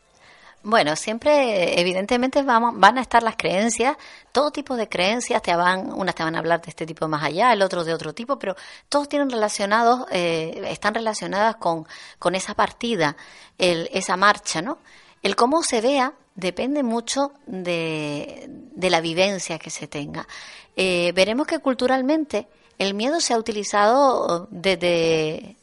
Bueno, 0.63 0.95
siempre, 0.95 1.79
evidentemente, 1.79 2.43
vamos, 2.43 2.73
van 2.75 2.99
a 2.99 3.01
estar 3.01 3.23
las 3.23 3.35
creencias, 3.35 3.97
todo 4.31 4.51
tipo 4.51 4.75
de 4.75 4.87
creencias, 4.87 5.41
te 5.41 5.55
van, 5.55 5.91
unas 5.91 6.13
te 6.13 6.23
van 6.23 6.35
a 6.35 6.39
hablar 6.39 6.61
de 6.61 6.69
este 6.69 6.85
tipo 6.85 7.07
más 7.07 7.23
allá, 7.23 7.51
el 7.51 7.63
otro 7.63 7.83
de 7.83 7.93
otro 7.93 8.13
tipo, 8.13 8.37
pero 8.37 8.55
todos 8.87 9.09
tienen 9.09 9.31
relacionados, 9.31 10.05
eh, 10.11 10.61
están 10.67 10.93
relacionadas 10.93 11.55
con, 11.55 11.87
con 12.19 12.35
esa 12.35 12.53
partida, 12.53 13.17
el, 13.57 13.89
esa 13.91 14.17
marcha, 14.17 14.61
¿no? 14.61 14.77
El 15.23 15.35
cómo 15.35 15.63
se 15.63 15.81
vea 15.81 16.13
depende 16.35 16.83
mucho 16.83 17.31
de, 17.47 18.45
de 18.47 18.89
la 18.89 19.01
vivencia 19.01 19.57
que 19.57 19.71
se 19.71 19.87
tenga. 19.87 20.27
Eh, 20.75 21.11
veremos 21.15 21.47
que 21.47 21.59
culturalmente 21.59 22.47
el 22.77 22.93
miedo 22.93 23.19
se 23.19 23.33
ha 23.33 23.37
utilizado 23.37 24.47
desde 24.51 25.55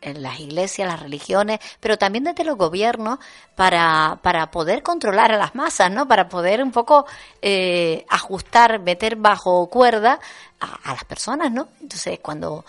en 0.00 0.22
las 0.22 0.40
iglesias, 0.40 0.88
las 0.88 1.00
religiones, 1.00 1.60
pero 1.80 1.98
también 1.98 2.24
desde 2.24 2.44
los 2.44 2.56
gobiernos 2.56 3.18
para, 3.54 4.18
para 4.22 4.50
poder 4.50 4.82
controlar 4.82 5.32
a 5.32 5.38
las 5.38 5.54
masas, 5.54 5.90
¿no? 5.90 6.08
Para 6.08 6.28
poder 6.28 6.62
un 6.62 6.72
poco 6.72 7.06
eh, 7.42 8.04
ajustar, 8.08 8.80
meter 8.80 9.16
bajo 9.16 9.68
cuerda 9.68 10.20
a, 10.60 10.92
las 10.92 11.04
personas, 11.04 11.52
¿no? 11.52 11.68
Entonces, 11.80 12.18
cuando 12.20 12.64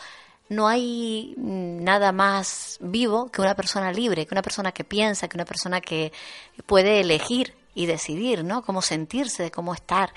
no 0.49 0.67
hay 0.67 1.33
mm, 1.37 1.83
nada 1.83 2.11
más 2.11 2.77
vivo 2.81 3.31
que 3.31 3.41
una 3.41 3.55
persona 3.55 3.91
libre, 3.91 4.25
que 4.25 4.33
una 4.33 4.41
persona 4.41 4.71
que 4.71 4.83
piensa, 4.83 5.27
que 5.27 5.37
una 5.37 5.45
persona 5.45 5.79
que 5.81 6.11
puede 6.65 6.99
elegir 7.01 7.55
y 7.73 7.85
decidir, 7.85 8.43
¿no? 8.43 8.61
Cómo 8.63 8.81
sentirse, 8.81 9.51
cómo 9.51 9.73
estar. 9.73 10.13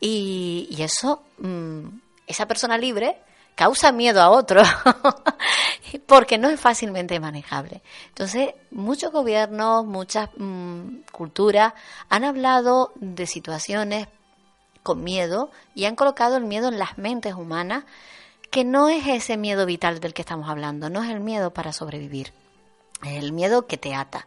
Y, 0.00 0.66
y 0.70 0.82
eso, 0.82 1.22
mm, 1.38 1.86
esa 2.26 2.46
persona 2.46 2.76
libre 2.78 3.16
causa 3.60 3.92
miedo 3.92 4.22
a 4.22 4.30
otro 4.30 4.62
porque 6.06 6.38
no 6.38 6.48
es 6.48 6.58
fácilmente 6.58 7.20
manejable. 7.20 7.82
Entonces, 8.08 8.54
muchos 8.70 9.12
gobiernos, 9.12 9.84
muchas 9.84 10.30
mm, 10.38 11.00
culturas 11.12 11.74
han 12.08 12.24
hablado 12.24 12.90
de 12.94 13.26
situaciones 13.26 14.08
con 14.82 15.04
miedo 15.04 15.50
y 15.74 15.84
han 15.84 15.94
colocado 15.94 16.38
el 16.38 16.44
miedo 16.44 16.68
en 16.68 16.78
las 16.78 16.96
mentes 16.96 17.34
humanas, 17.34 17.84
que 18.50 18.64
no 18.64 18.88
es 18.88 19.06
ese 19.06 19.36
miedo 19.36 19.66
vital 19.66 20.00
del 20.00 20.14
que 20.14 20.22
estamos 20.22 20.48
hablando, 20.48 20.88
no 20.88 21.02
es 21.04 21.10
el 21.10 21.20
miedo 21.20 21.52
para 21.52 21.74
sobrevivir, 21.74 22.32
es 23.04 23.22
el 23.22 23.32
miedo 23.32 23.66
que 23.66 23.76
te 23.76 23.94
ata. 23.94 24.26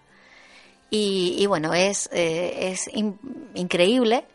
Y, 0.92 1.44
bueno, 1.48 1.74
es, 1.74 2.08
eh, 2.14 2.70
es 2.72 2.88
in- 2.94 3.18
increíble 3.56 4.28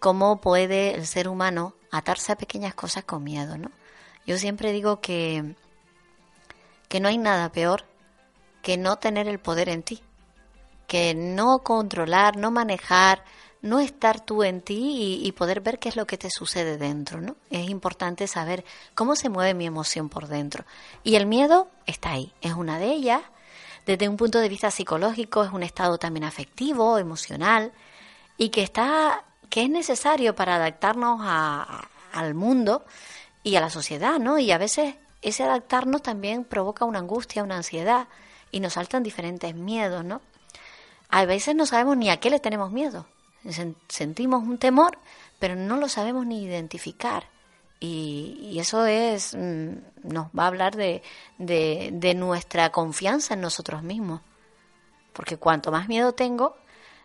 cómo 0.00 0.40
puede 0.40 0.92
el 0.96 1.06
ser 1.06 1.28
humano 1.28 1.74
atarse 1.92 2.32
a 2.32 2.36
pequeñas 2.36 2.74
cosas 2.74 3.04
con 3.04 3.22
miedo, 3.22 3.56
¿no? 3.56 3.70
Yo 4.30 4.38
siempre 4.38 4.70
digo 4.70 5.00
que, 5.00 5.56
que 6.88 7.00
no 7.00 7.08
hay 7.08 7.18
nada 7.18 7.50
peor 7.50 7.84
que 8.62 8.76
no 8.76 8.94
tener 8.94 9.26
el 9.26 9.40
poder 9.40 9.68
en 9.68 9.82
ti, 9.82 10.04
que 10.86 11.16
no 11.16 11.64
controlar, 11.64 12.36
no 12.36 12.52
manejar, 12.52 13.24
no 13.60 13.80
estar 13.80 14.20
tú 14.24 14.44
en 14.44 14.60
ti 14.60 15.20
y, 15.20 15.32
poder 15.32 15.62
ver 15.62 15.80
qué 15.80 15.88
es 15.88 15.96
lo 15.96 16.06
que 16.06 16.16
te 16.16 16.30
sucede 16.30 16.76
dentro, 16.78 17.20
¿no? 17.20 17.34
Es 17.50 17.68
importante 17.68 18.28
saber 18.28 18.64
cómo 18.94 19.16
se 19.16 19.30
mueve 19.30 19.52
mi 19.52 19.66
emoción 19.66 20.08
por 20.08 20.28
dentro. 20.28 20.64
Y 21.02 21.16
el 21.16 21.26
miedo 21.26 21.68
está 21.86 22.12
ahí, 22.12 22.32
es 22.40 22.52
una 22.52 22.78
de 22.78 22.92
ellas. 22.92 23.22
Desde 23.84 24.08
un 24.08 24.16
punto 24.16 24.38
de 24.38 24.48
vista 24.48 24.70
psicológico 24.70 25.42
es 25.42 25.50
un 25.50 25.64
estado 25.64 25.98
también 25.98 26.22
afectivo, 26.22 26.98
emocional 26.98 27.72
y 28.38 28.50
que 28.50 28.62
está 28.62 29.24
que 29.48 29.64
es 29.64 29.70
necesario 29.70 30.36
para 30.36 30.54
adaptarnos 30.54 31.18
a- 31.20 31.88
al 32.12 32.34
mundo 32.34 32.84
y 33.42 33.56
a 33.56 33.60
la 33.60 33.70
sociedad, 33.70 34.18
¿no? 34.18 34.38
Y 34.38 34.50
a 34.52 34.58
veces 34.58 34.94
ese 35.22 35.44
adaptarnos 35.44 36.02
también 36.02 36.44
provoca 36.44 36.84
una 36.84 36.98
angustia, 36.98 37.42
una 37.42 37.56
ansiedad 37.56 38.08
y 38.50 38.60
nos 38.60 38.74
saltan 38.74 39.02
diferentes 39.02 39.54
miedos, 39.54 40.04
¿no? 40.04 40.20
A 41.08 41.24
veces 41.24 41.54
no 41.54 41.66
sabemos 41.66 41.96
ni 41.96 42.10
a 42.10 42.18
qué 42.18 42.30
le 42.30 42.40
tenemos 42.40 42.70
miedo. 42.70 43.06
Sen- 43.44 43.74
Sentimos 43.88 44.42
un 44.42 44.58
temor, 44.58 44.98
pero 45.38 45.56
no 45.56 45.76
lo 45.76 45.88
sabemos 45.88 46.26
ni 46.26 46.42
identificar. 46.42 47.24
Y, 47.80 48.38
y 48.42 48.58
eso 48.60 48.84
es, 48.86 49.34
mm, 49.34 49.70
nos 50.04 50.26
va 50.28 50.44
a 50.44 50.46
hablar 50.48 50.76
de, 50.76 51.02
de 51.38 52.14
nuestra 52.14 52.70
confianza 52.70 53.34
en 53.34 53.40
nosotros 53.40 53.82
mismos. 53.82 54.20
Porque 55.12 55.36
cuanto 55.38 55.72
más 55.72 55.88
miedo 55.88 56.12
tengo, 56.12 56.56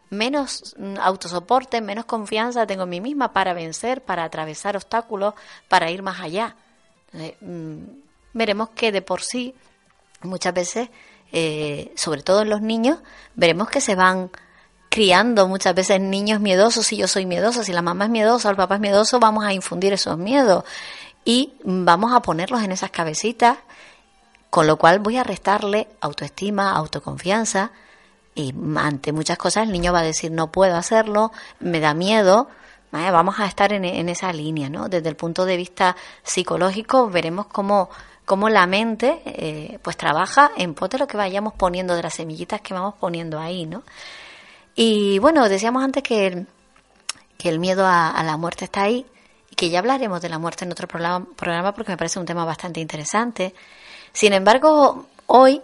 menos 0.10 0.76
mm, 0.78 0.98
autosoporte, 1.00 1.82
menos 1.82 2.06
confianza 2.06 2.68
tengo 2.68 2.84
en 2.84 2.90
mí 2.90 3.02
misma 3.02 3.34
para 3.34 3.54
vencer, 3.54 4.02
para 4.02 4.24
atravesar 4.24 4.76
obstáculos, 4.76 5.34
para 5.68 5.92
ir 5.92 6.02
más 6.02 6.20
allá. 6.20 6.56
Entonces, 7.12 7.36
mm, 7.42 7.78
veremos 8.34 8.70
que 8.70 8.92
de 8.92 9.02
por 9.02 9.22
sí, 9.22 9.56
muchas 10.22 10.54
veces, 10.54 10.90
eh, 11.32 11.92
sobre 11.96 12.24
todo 12.24 12.42
en 12.42 12.50
los 12.50 12.62
niños, 12.62 13.00
veremos 13.36 13.70
que 13.70 13.82
se 13.82 13.96
van 13.96 14.32
criando 14.90 15.48
muchas 15.48 15.76
veces 15.76 16.00
niños 16.00 16.40
miedosos. 16.40 16.88
Si 16.88 16.98
yo 16.98 17.08
soy 17.08 17.26
miedosa, 17.26 17.64
si 17.64 17.74
la 17.74 17.82
mamá 17.82 18.06
es 18.06 18.12
miedosa 18.12 18.48
o 18.48 18.52
el 18.52 18.58
papá 18.58 18.76
es 18.76 18.82
miedoso, 18.82 19.20
vamos 19.20 19.46
a 19.46 19.54
infundir 19.54 19.94
esos 19.94 20.18
miedos 20.18 20.64
y 21.26 21.54
vamos 21.64 22.14
a 22.14 22.22
ponerlos 22.22 22.64
en 22.64 22.72
esas 22.72 22.92
cabecitas, 22.92 23.58
con 24.50 24.68
lo 24.68 24.78
cual 24.78 25.00
voy 25.00 25.18
a 25.18 25.24
restarle 25.24 25.88
autoestima, 26.00 26.72
autoconfianza 26.72 27.72
y 28.36 28.54
ante 28.76 29.14
muchas 29.14 29.38
cosas 29.38 29.64
el 29.64 29.72
niño 29.72 29.94
va 29.94 30.00
a 30.00 30.04
decir 30.04 30.30
no 30.32 30.52
puedo 30.52 30.76
hacerlo, 30.76 31.32
me 31.60 31.80
da 31.80 31.94
miedo. 31.94 32.50
Vamos 32.92 33.40
a 33.40 33.46
estar 33.46 33.74
en, 33.74 33.84
en 33.84 34.08
esa 34.08 34.32
línea, 34.32 34.70
¿no? 34.70 34.88
Desde 34.88 35.10
el 35.10 35.18
punto 35.18 35.44
de 35.44 35.58
vista 35.58 35.98
psicológico 36.24 37.10
veremos 37.10 37.48
cómo, 37.48 37.90
cómo 38.24 38.48
la 38.48 38.68
mente 38.68 39.22
eh, 39.26 39.80
pues 39.82 39.98
trabaja 39.98 40.52
en 40.56 40.74
pos 40.74 40.90
de 40.92 41.00
lo 41.00 41.08
que 41.08 41.18
vayamos 41.18 41.54
poniendo, 41.54 41.96
de 41.96 42.04
las 42.04 42.14
semillitas 42.14 42.62
que 42.62 42.74
vamos 42.74 42.96
poniendo 42.98 43.38
ahí, 43.38 43.66
¿no? 43.66 43.84
Y 44.76 45.20
bueno, 45.20 45.50
decíamos 45.50 45.84
antes 45.84 46.04
que 46.04 46.28
el, 46.28 46.48
que 47.38 47.50
el 47.50 47.60
miedo 47.60 47.86
a, 47.86 48.12
a 48.12 48.24
la 48.24 48.38
muerte 48.38 48.64
está 48.64 48.84
ahí 48.84 49.06
y 49.50 49.56
que 49.56 49.70
ya 49.70 49.80
hablaremos 49.80 50.22
de 50.22 50.30
la 50.30 50.40
muerte 50.40 50.64
en 50.64 50.72
otro 50.72 50.88
programa, 50.88 51.26
programa 51.36 51.74
porque 51.74 51.92
me 51.92 51.98
parece 51.98 52.20
un 52.20 52.26
tema 52.26 52.46
bastante 52.46 52.80
interesante. 52.80 53.54
Sin 54.14 54.32
embargo, 54.32 55.08
hoy, 55.28 55.62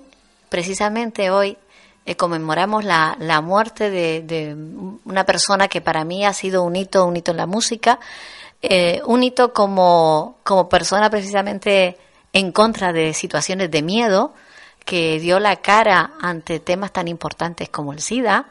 precisamente 0.49 1.29
hoy, 1.29 1.57
eh, 2.05 2.15
conmemoramos 2.15 2.83
la, 2.83 3.15
la 3.19 3.41
muerte 3.41 3.89
de, 3.89 4.21
de 4.21 4.55
una 5.05 5.25
persona 5.25 5.67
que 5.67 5.81
para 5.81 6.03
mí 6.03 6.25
ha 6.25 6.33
sido 6.33 6.63
un 6.63 6.75
hito, 6.75 7.05
un 7.05 7.15
hito 7.15 7.31
en 7.31 7.37
la 7.37 7.45
música, 7.45 7.99
eh, 8.61 9.01
un 9.05 9.23
hito 9.23 9.53
como, 9.53 10.37
como 10.43 10.67
persona 10.69 11.09
precisamente 11.09 11.97
en 12.33 12.51
contra 12.51 12.91
de 12.93 13.13
situaciones 13.13 13.69
de 13.69 13.81
miedo, 13.81 14.33
que 14.85 15.19
dio 15.19 15.39
la 15.39 15.57
cara 15.57 16.13
ante 16.21 16.59
temas 16.59 16.91
tan 16.91 17.07
importantes 17.07 17.69
como 17.69 17.93
el 17.93 18.01
SIDA, 18.01 18.47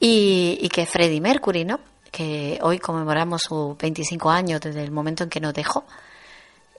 y, 0.00 0.58
y 0.60 0.68
que 0.68 0.86
Freddie 0.86 1.20
Mercury, 1.20 1.64
¿no? 1.64 1.78
Que 2.10 2.58
hoy 2.62 2.78
conmemoramos 2.78 3.42
sus 3.42 3.76
25 3.78 4.30
años 4.30 4.60
desde 4.60 4.82
el 4.82 4.90
momento 4.90 5.24
en 5.24 5.30
que 5.30 5.40
nos 5.40 5.54
dejó. 5.54 5.84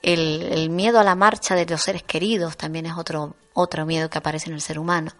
El, 0.02 0.42
el 0.42 0.70
miedo 0.70 1.00
a 1.00 1.04
la 1.04 1.14
marcha 1.14 1.54
de 1.54 1.66
los 1.66 1.80
seres 1.80 2.02
queridos 2.02 2.56
también 2.56 2.84
es 2.86 2.92
otro, 2.96 3.34
otro 3.54 3.86
miedo 3.86 4.10
que 4.10 4.18
aparece 4.18 4.50
en 4.50 4.54
el 4.54 4.60
ser 4.60 4.78
humano. 4.78 5.12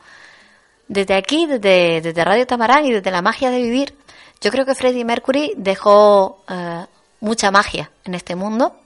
Desde 0.88 1.14
aquí, 1.14 1.46
desde, 1.46 2.00
desde 2.00 2.24
Radio 2.24 2.46
Tamarán 2.46 2.84
y 2.84 2.92
desde 2.92 3.10
la 3.10 3.22
magia 3.22 3.50
de 3.50 3.62
vivir, 3.62 3.96
yo 4.40 4.50
creo 4.50 4.66
que 4.66 4.74
Freddie 4.74 5.04
Mercury 5.04 5.54
dejó 5.56 6.44
eh, 6.48 6.84
mucha 7.20 7.50
magia 7.50 7.90
en 8.04 8.14
este 8.14 8.34
mundo 8.34 8.76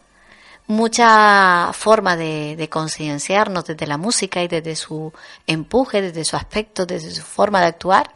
mucha 0.68 1.72
forma 1.72 2.14
de, 2.14 2.68
concienciarnos 2.70 3.64
desde 3.64 3.86
la 3.86 3.96
música 3.96 4.42
y 4.42 4.48
desde 4.48 4.76
su 4.76 5.12
empuje, 5.46 6.02
desde 6.02 6.26
su 6.26 6.36
aspecto, 6.36 6.84
desde 6.84 7.10
su 7.10 7.22
forma 7.22 7.60
de 7.60 7.66
actuar. 7.68 8.10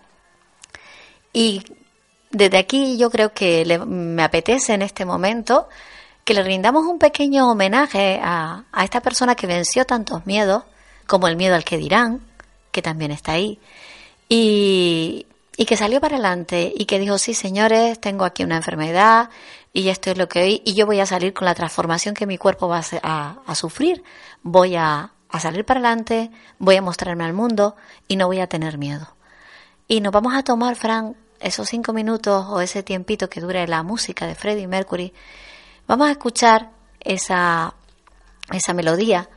Y 1.33 1.63
desde 2.31 2.59
aquí 2.59 2.99
yo 2.99 3.11
creo 3.11 3.33
que 3.33 3.65
le- 3.65 3.79
me 3.87 4.23
apetece 4.23 4.75
en 4.75 4.83
este 4.83 5.07
momento 5.07 5.67
que 6.25 6.35
le 6.35 6.43
rindamos 6.43 6.85
un 6.85 6.99
pequeño 6.99 7.51
homenaje 7.51 8.21
a 8.23 8.65
esta 8.85 9.01
persona 9.01 9.35
que 9.35 9.47
venció 9.47 9.87
tantos 9.87 10.27
miedos, 10.27 10.63
como 11.07 11.27
el 11.29 11.37
miedo 11.37 11.55
al 11.55 11.65
que 11.65 11.79
dirán, 11.79 12.21
que 12.73 12.83
también 12.83 13.13
está 13.13 13.33
ahí, 13.33 13.61
y, 14.29 15.27
y 15.57 15.65
que 15.67 15.77
salió 15.77 16.01
para 16.01 16.17
adelante 16.17 16.73
y 16.75 16.87
que 16.87 16.99
dijo, 16.99 17.19
sí, 17.19 17.35
señores, 17.35 18.01
tengo 18.01 18.25
aquí 18.25 18.43
una 18.45 18.57
enfermedad 18.57 19.31
y 19.73 19.89
esto 19.89 20.11
es 20.11 20.19
lo 20.19 20.29
que 20.29 20.43
hoy, 20.43 20.63
y 20.65 20.75
yo 20.75 20.87
voy 20.87 21.01
a 21.01 21.07
salir 21.07 21.33
con 21.33 21.45
la 21.47 21.55
transformación 21.55 22.15
que 22.15 22.27
mi 22.27 22.39
cuerpo 22.39 22.69
va 22.69 22.79
a, 22.79 22.85
a- 23.03 23.37
a 23.47 23.55
sufrir, 23.55 24.03
voy 24.43 24.77
a, 24.77 25.13
a 25.29 25.41
salir 25.41 25.65
para 25.65 25.81
adelante, 25.81 26.31
voy 26.59 26.77
a 26.77 26.83
mostrarme 26.83 27.25
al 27.25 27.33
mundo 27.33 27.77
y 28.09 28.17
no 28.17 28.27
voy 28.27 28.41
a 28.41 28.47
tener 28.49 28.77
miedo. 28.79 29.09
Y 29.89 30.01
nos 30.01 30.13
vamos 30.13 30.35
a 30.35 30.43
tomar, 30.43 30.77
Fran, 30.77 31.17
esos 31.41 31.69
cinco 31.69 31.93
minutos 31.93 32.47
o 32.49 32.61
ese 32.61 32.83
tiempito 32.83 33.29
que 33.29 33.41
dure 33.41 33.67
la 33.67 33.83
música 33.83 34.27
de 34.27 34.35
Freddie 34.35 34.67
Mercury. 34.69 35.13
Vamos 35.87 36.09
a 36.09 36.13
escuchar 36.13 36.71
esa, 37.01 37.75
esa 38.53 38.75
melodía 38.75 39.29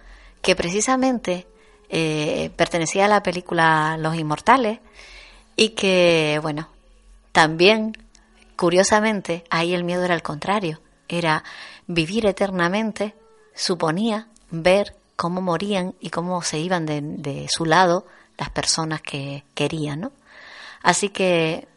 que 0.41 0.55
precisamente 0.55 1.47
eh, 1.89 2.51
pertenecía 2.55 3.05
a 3.05 3.09
la 3.09 3.23
película 3.23 3.97
Los 3.99 4.15
Inmortales 4.15 4.79
y 5.55 5.69
que, 5.69 6.39
bueno, 6.41 6.69
también, 7.31 7.97
curiosamente, 8.55 9.43
ahí 9.49 9.73
el 9.73 9.83
miedo 9.83 10.03
era 10.03 10.15
el 10.15 10.21
contrario. 10.21 10.81
Era 11.07 11.43
vivir 11.87 12.25
eternamente, 12.25 13.15
suponía 13.53 14.27
ver 14.49 14.95
cómo 15.15 15.41
morían 15.41 15.95
y 15.99 16.09
cómo 16.09 16.41
se 16.41 16.59
iban 16.59 16.85
de, 16.85 17.01
de 17.01 17.47
su 17.49 17.65
lado 17.65 18.05
las 18.37 18.49
personas 18.49 19.01
que 19.01 19.43
querían, 19.53 20.01
¿no? 20.01 20.11
Así 20.81 21.09
que 21.09 21.67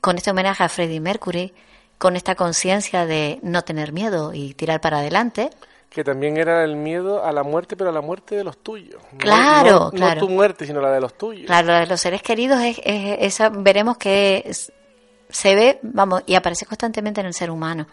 con 0.00 0.16
este 0.16 0.30
homenaje 0.30 0.64
a 0.64 0.68
Freddie 0.68 1.00
Mercury, 1.00 1.52
con 1.98 2.16
esta 2.16 2.34
conciencia 2.34 3.04
de 3.04 3.38
no 3.42 3.62
tener 3.62 3.92
miedo 3.92 4.32
y 4.32 4.54
tirar 4.54 4.80
para 4.80 4.98
adelante, 4.98 5.50
Que 5.90 6.04
también 6.04 6.36
era 6.38 6.62
el 6.64 6.76
miedo 6.76 7.24
a 7.24 7.32
la 7.32 7.42
muerte, 7.42 7.76
pero 7.76 7.90
a 7.90 7.92
la 7.92 8.00
muerte 8.00 8.36
de 8.36 8.44
los 8.44 8.58
tuyos. 8.58 9.02
No- 9.12 9.18
Claro, 9.18 9.70
no, 9.70 9.90
claro. 9.90 10.20
No 10.20 10.26
tu 10.26 10.32
muerte, 10.32 10.64
sino 10.64 10.80
la 10.80 10.90
de 10.92 11.00
los 11.00 11.18
tuyos. 11.18 11.46
claro, 11.46 11.66
la 11.68 11.80
de 11.80 11.86
los 11.86 12.00
seres 12.00 12.22
queridos 12.22 12.60
es, 12.62 12.78
es- 12.84 13.16
esa 13.20 13.48
veremos 13.48 13.96
que 13.98 14.42
es- 14.46 14.72
se 15.28 15.54
ve, 15.56 15.78
vamos, 15.82 16.22
y 16.26 16.36
aparece 16.36 16.64
constantemente 16.64 17.20
en 17.20 17.26
el 17.26 17.34
ser 17.34 17.50
humano. 17.50 17.86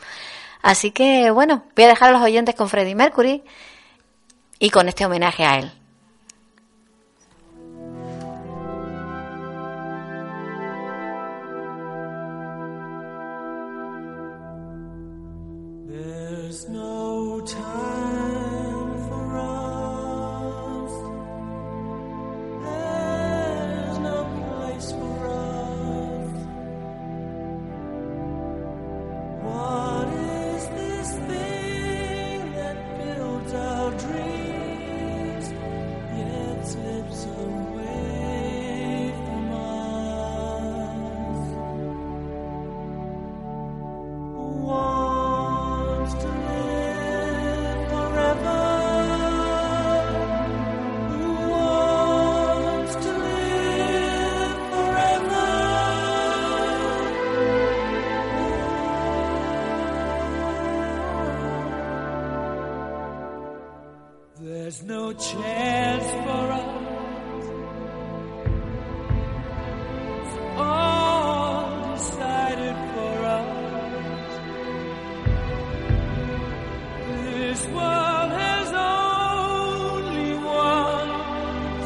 Así 0.61 0.91
que 0.91 1.31
bueno, 1.31 1.63
voy 1.75 1.85
a 1.85 1.87
dejar 1.89 2.09
a 2.09 2.11
los 2.13 2.21
oyentes 2.21 2.53
con 2.55 2.69
Freddie 2.69 2.95
Mercury 2.95 3.43
y 4.59 4.69
con 4.69 4.87
este 4.89 5.05
homenaje 5.05 5.43
a 5.45 5.59
él. 5.59 5.71
No 65.07 65.13
chance 65.13 66.07
for 66.25 66.45
us. 66.51 67.45
It's 70.19 70.35
all 70.57 71.93
decided 71.95 72.77
for 72.93 73.15
us. 73.37 74.31
This 77.23 77.61
world 77.67 78.31
has 78.43 78.67
only 78.73 80.33
one 80.33 81.11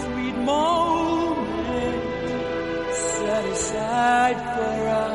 sweet 0.04 0.38
moment 0.52 2.04
set 2.94 3.46
aside 3.46 4.40
for 4.56 4.78
us. 4.88 5.11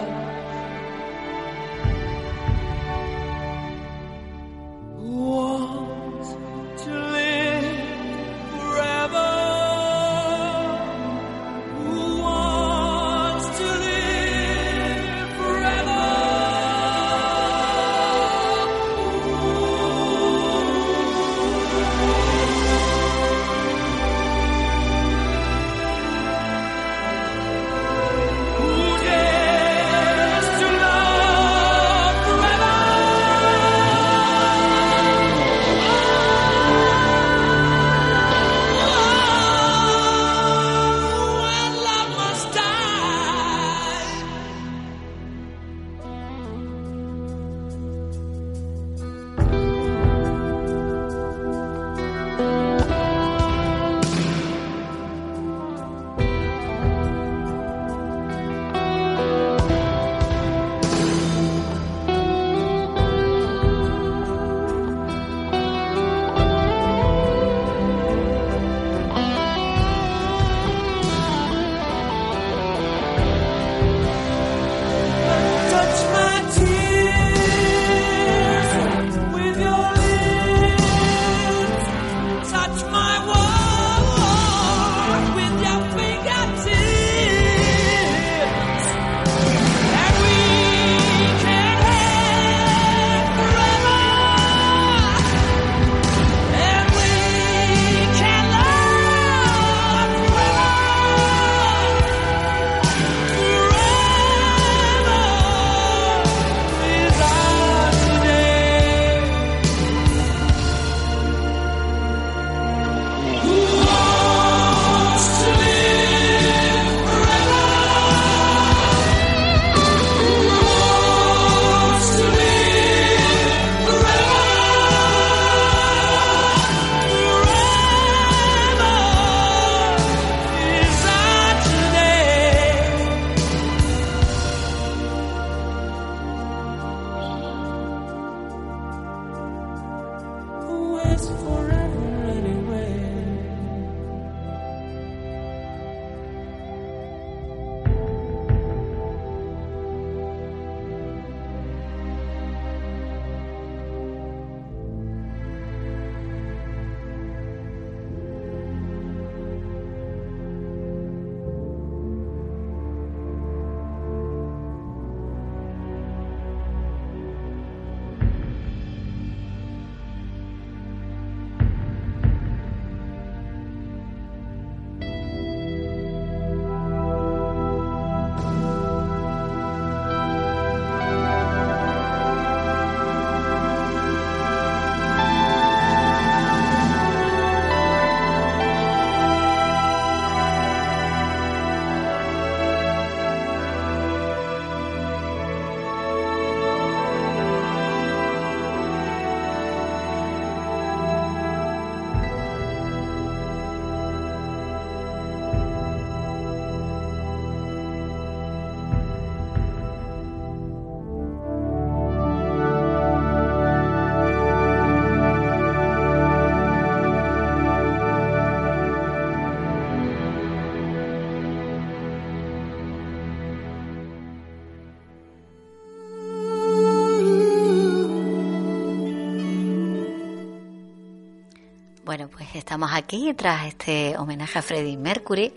Bueno, 232.17 232.31
pues 232.35 232.49
estamos 232.55 232.93
aquí 232.95 233.35
tras 233.35 233.67
este 233.67 234.17
homenaje 234.17 234.59
a 234.59 234.63
Freddie 234.63 234.97
Mercury 234.97 235.53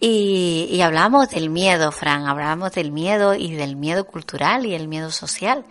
y, 0.00 0.66
y 0.68 0.80
hablamos 0.80 1.30
del 1.30 1.48
miedo, 1.48 1.92
Fran, 1.92 2.26
hablamos 2.26 2.72
del 2.72 2.90
miedo 2.90 3.36
y 3.36 3.52
del 3.52 3.76
miedo 3.76 4.04
cultural 4.04 4.66
y 4.66 4.74
el 4.74 4.88
miedo 4.88 5.12
social. 5.12 5.64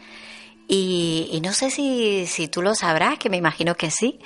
Y, 0.70 1.42
no 1.44 1.52
sé 1.52 1.70
si, 1.70 2.28
si 2.28 2.48
tú 2.48 2.62
lo 2.62 2.76
sabrás, 2.76 3.20
que 3.20 3.30
me 3.30 3.36
imagino 3.36 3.76
que 3.76 3.92
sí, 3.92 4.22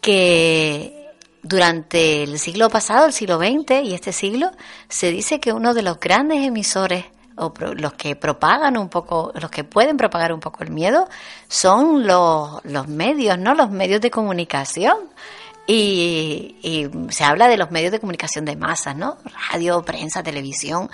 que 0.00 1.08
durante 1.42 2.22
el 2.22 2.38
siglo 2.38 2.70
pasado, 2.70 3.06
el 3.06 3.12
siglo 3.12 3.38
XX 3.38 3.82
y 3.82 3.94
este 3.94 4.12
siglo, 4.12 4.52
se 4.88 5.10
dice 5.10 5.40
que 5.40 5.52
uno 5.52 5.74
de 5.74 5.82
los 5.82 5.98
grandes 5.98 6.46
emisores 6.46 7.06
o 7.38 7.52
pro- 7.54 7.74
los 7.74 7.92
que 7.94 8.16
propagan 8.16 8.76
un 8.76 8.88
poco, 8.88 9.32
los 9.34 9.50
que 9.50 9.64
pueden 9.64 9.96
propagar 9.96 10.32
un 10.32 10.40
poco 10.40 10.62
el 10.64 10.70
miedo, 10.70 11.08
son 11.48 12.06
los, 12.06 12.64
los 12.64 12.88
medios, 12.88 13.38
¿no? 13.38 13.54
Los 13.54 13.70
medios 13.70 14.00
de 14.00 14.10
comunicación. 14.10 14.96
Y, 15.66 16.56
y 16.62 16.88
se 17.12 17.24
habla 17.24 17.46
de 17.46 17.58
los 17.58 17.70
medios 17.70 17.92
de 17.92 18.00
comunicación 18.00 18.46
de 18.46 18.56
masas, 18.56 18.96
¿no? 18.96 19.18
Radio, 19.52 19.82
prensa, 19.82 20.22
televisión, 20.22 20.88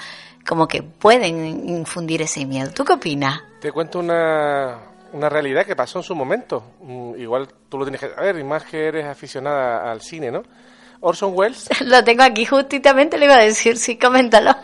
como 0.46 0.66
que 0.66 0.82
pueden 0.82 1.68
infundir 1.68 2.22
ese 2.22 2.44
miedo. 2.44 2.72
¿Tú 2.72 2.84
qué 2.84 2.94
opinas? 2.94 3.40
Te 3.60 3.70
cuento 3.70 4.00
una, 4.00 4.78
una 5.12 5.28
realidad 5.28 5.64
que 5.64 5.76
pasó 5.76 6.00
en 6.00 6.02
su 6.02 6.16
momento. 6.16 6.72
Mm, 6.82 7.14
Igual 7.20 7.48
tú 7.68 7.78
lo 7.78 7.84
tienes 7.84 8.00
que 8.00 8.10
saber, 8.12 8.36
y 8.36 8.42
más 8.42 8.64
que 8.64 8.88
eres 8.88 9.06
aficionada 9.06 9.92
al 9.92 10.00
cine, 10.00 10.32
¿no? 10.32 10.42
Orson 11.00 11.32
Welles 11.36 11.68
Lo 11.82 12.02
tengo 12.02 12.24
aquí 12.24 12.44
justamente, 12.44 13.16
le 13.16 13.26
iba 13.26 13.34
a 13.36 13.42
decir, 13.44 13.76
sí, 13.76 13.96
coméntalo. 13.96 14.56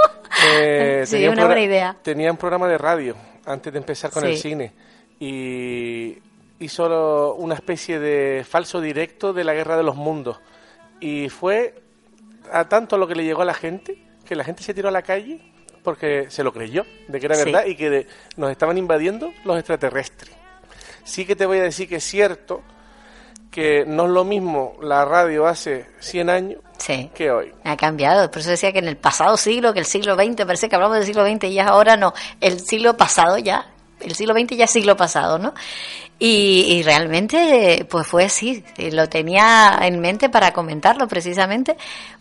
Eh, 0.45 1.03
sí, 1.07 1.13
tenía 1.13 1.31
un 1.31 1.35
una 1.39 1.47
buena 1.47 1.61
idea. 1.63 1.97
Tenía 2.03 2.31
un 2.31 2.37
programa 2.37 2.69
de 2.69 2.79
radio 2.79 3.17
antes 3.47 3.73
de 3.73 3.79
empezar 3.79 4.11
con 4.11 4.25
el 4.25 4.37
cine 4.37 4.73
y 5.19 6.19
hizo 6.59 7.35
una 7.37 7.55
especie 7.55 7.99
de 7.99 8.45
falso 8.49 8.81
directo 8.81 9.33
de 9.33 9.45
la 9.45 9.55
Guerra 9.55 9.77
de 9.77 9.83
los 9.83 9.97
Mundos 9.97 10.39
y 11.01 11.29
fue 11.29 11.75
a 12.53 12.69
tanto 12.69 12.99
lo 12.99 13.07
que 13.07 13.15
le 13.15 13.25
llegó 13.25 13.43
a 13.43 13.45
la 13.47 13.55
gente 13.55 13.97
que 14.25 14.35
la 14.35 14.45
gente 14.45 14.63
se 14.63 14.75
tiró 14.75 14.89
a 14.89 14.93
la 14.93 15.03
calle 15.03 15.41
porque 15.83 16.27
se 16.31 16.45
lo 16.45 16.53
creyó 16.53 16.85
de 17.09 17.19
que 17.21 17.27
era 17.27 17.35
Sí. 17.37 17.45
verdad 17.45 17.65
y 17.67 17.75
que 17.77 17.89
de- 17.91 18.07
nos 18.37 18.51
estaban 18.51 18.77
invadiendo 18.77 19.33
los 19.45 19.57
extraterrestres. 19.59 20.35
Sí 21.05 21.25
que 21.25 21.35
te 21.35 21.47
voy 21.47 21.59
a 21.59 21.63
decir 21.63 21.89
que 21.89 21.97
es 21.97 22.05
cierto 22.05 22.63
que 23.51 23.85
no 23.87 24.05
es 24.05 24.11
lo 24.11 24.25
mismo 24.25 24.77
la 24.83 25.05
radio 25.05 25.47
hace 25.47 25.87
100 26.01 26.29
años 26.31 26.61
Sí. 26.81 27.11
que 27.15 27.31
hoy. 27.31 27.53
Ha 27.65 27.77
cambiado, 27.77 28.31
por 28.31 28.41
eso 28.41 28.51
decía 28.51 28.73
que 28.73 28.79
en 28.79 28.89
el 28.89 28.97
pasado 28.97 29.37
siglo, 29.37 29.73
que 29.73 29.81
el 29.81 29.87
siglo 29.87 30.15
XX, 30.15 30.45
parece 30.47 30.69
que 30.69 30.75
hablamos 30.77 30.97
del 30.97 31.07
siglo 31.07 31.27
XX 31.27 31.45
y 31.45 31.55
ya 31.55 31.69
ahora 31.69 31.97
no, 31.97 32.15
el 32.41 32.59
siglo 32.61 32.97
pasado 32.97 33.37
ya, 33.39 33.67
el 34.01 34.15
siglo 34.15 34.35
XX 34.35 34.57
ya 34.57 34.65
es 34.65 34.71
siglo 34.71 34.97
pasado, 34.97 35.39
¿no? 35.39 35.53
Y, 36.19 36.67
y 36.69 36.83
realmente, 36.83 37.87
pues 37.89 38.07
fue 38.07 38.25
así, 38.25 38.65
eh, 38.77 38.93
lo 38.93 39.09
tenía 39.09 39.79
en 39.83 40.01
mente 40.01 40.29
para 40.29 40.53
comentarlo 40.53 41.07
precisamente, 41.07 41.77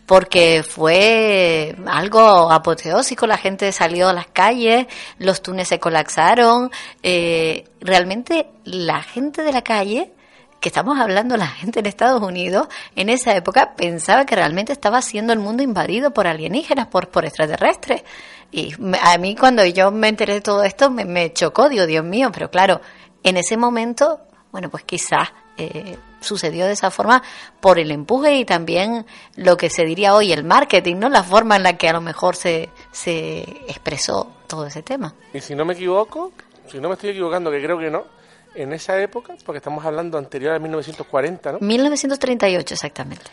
porque 0.06 0.64
fue 0.64 1.76
algo 1.86 2.52
apoteósico, 2.52 3.28
la 3.28 3.38
gente 3.38 3.72
salió 3.72 4.10
a 4.10 4.14
las 4.14 4.28
calles, 4.28 4.88
los 5.18 5.42
túneles 5.42 5.70
se 5.70 5.80
colapsaron, 5.80 6.72
eh, 7.04 7.66
realmente 7.80 8.48
la 8.66 9.04
gente 9.04 9.42
de 9.44 9.52
la 9.52 9.62
calle 9.62 10.12
que 10.60 10.70
estamos 10.70 11.00
hablando 11.00 11.38
la 11.38 11.48
gente 11.48 11.80
en 11.80 11.86
Estados 11.86 12.22
Unidos, 12.22 12.68
en 12.96 13.10
esa 13.10 13.36
época 13.36 13.74
pensaba 13.76 14.26
que 14.26 14.36
realmente 14.36 14.74
estaba 14.74 15.02
siendo 15.02 15.34
el 15.34 15.40
mundo 15.40 15.64
invadido 15.64 16.12
por 16.12 16.28
alienígenas, 16.28 16.88
por, 16.88 17.10
por 17.10 17.26
extraterrestres. 17.26 18.04
Y 18.52 18.74
a 19.02 19.18
mí 19.18 19.36
cuando 19.36 19.66
yo 19.66 19.92
me 19.92 20.10
enteré 20.10 20.34
de 20.36 20.42
todo 20.42 20.64
esto 20.64 20.90
me, 20.90 21.06
me 21.06 21.32
chocó, 21.34 21.70
digo, 21.70 21.86
Dios 21.86 22.04
mío, 22.04 22.30
pero 22.34 22.50
claro, 22.50 22.82
en 23.24 23.38
ese 23.38 23.58
momento, 23.58 24.20
bueno, 24.52 24.70
pues 24.70 24.84
quizás 24.84 25.30
eh, 25.58 25.98
sucedió 26.22 26.66
de 26.66 26.74
esa 26.74 26.92
forma 26.92 27.22
por 27.60 27.80
el 27.80 27.92
empuje 27.92 28.36
y 28.36 28.46
también 28.46 29.06
lo 29.36 29.58
que 29.58 29.70
se 29.70 29.86
diría 29.86 30.16
hoy, 30.16 30.32
el 30.32 30.44
marketing, 30.44 30.98
¿no? 30.98 31.10
La 31.10 31.24
forma 31.24 31.56
en 31.56 31.64
la 31.64 31.78
que 31.78 31.90
a 31.90 31.94
lo 31.94 32.02
mejor 32.02 32.36
se, 32.36 32.70
se 32.92 33.40
expresó 33.68 34.32
todo 34.48 34.66
ese 34.66 34.84
tema. 34.84 35.14
Y 35.34 35.42
si 35.42 35.56
no 35.56 35.66
me 35.66 35.74
equivoco, 35.74 36.32
si 36.70 36.80
no 36.80 36.88
me 36.88 36.96
estoy 36.96 37.12
equivocando, 37.12 37.52
que 37.52 37.62
creo 37.62 37.78
que 37.78 37.90
no, 37.90 38.06
en 38.56 38.74
esa 38.74 39.00
época, 39.02 39.36
porque 39.46 39.58
estamos 39.58 39.86
hablando 39.86 40.18
anterior 40.18 40.54
a 40.54 40.60
1940, 40.60 41.54
¿no? 41.54 41.60
1938 41.60 42.74
exactamente. 42.74 43.26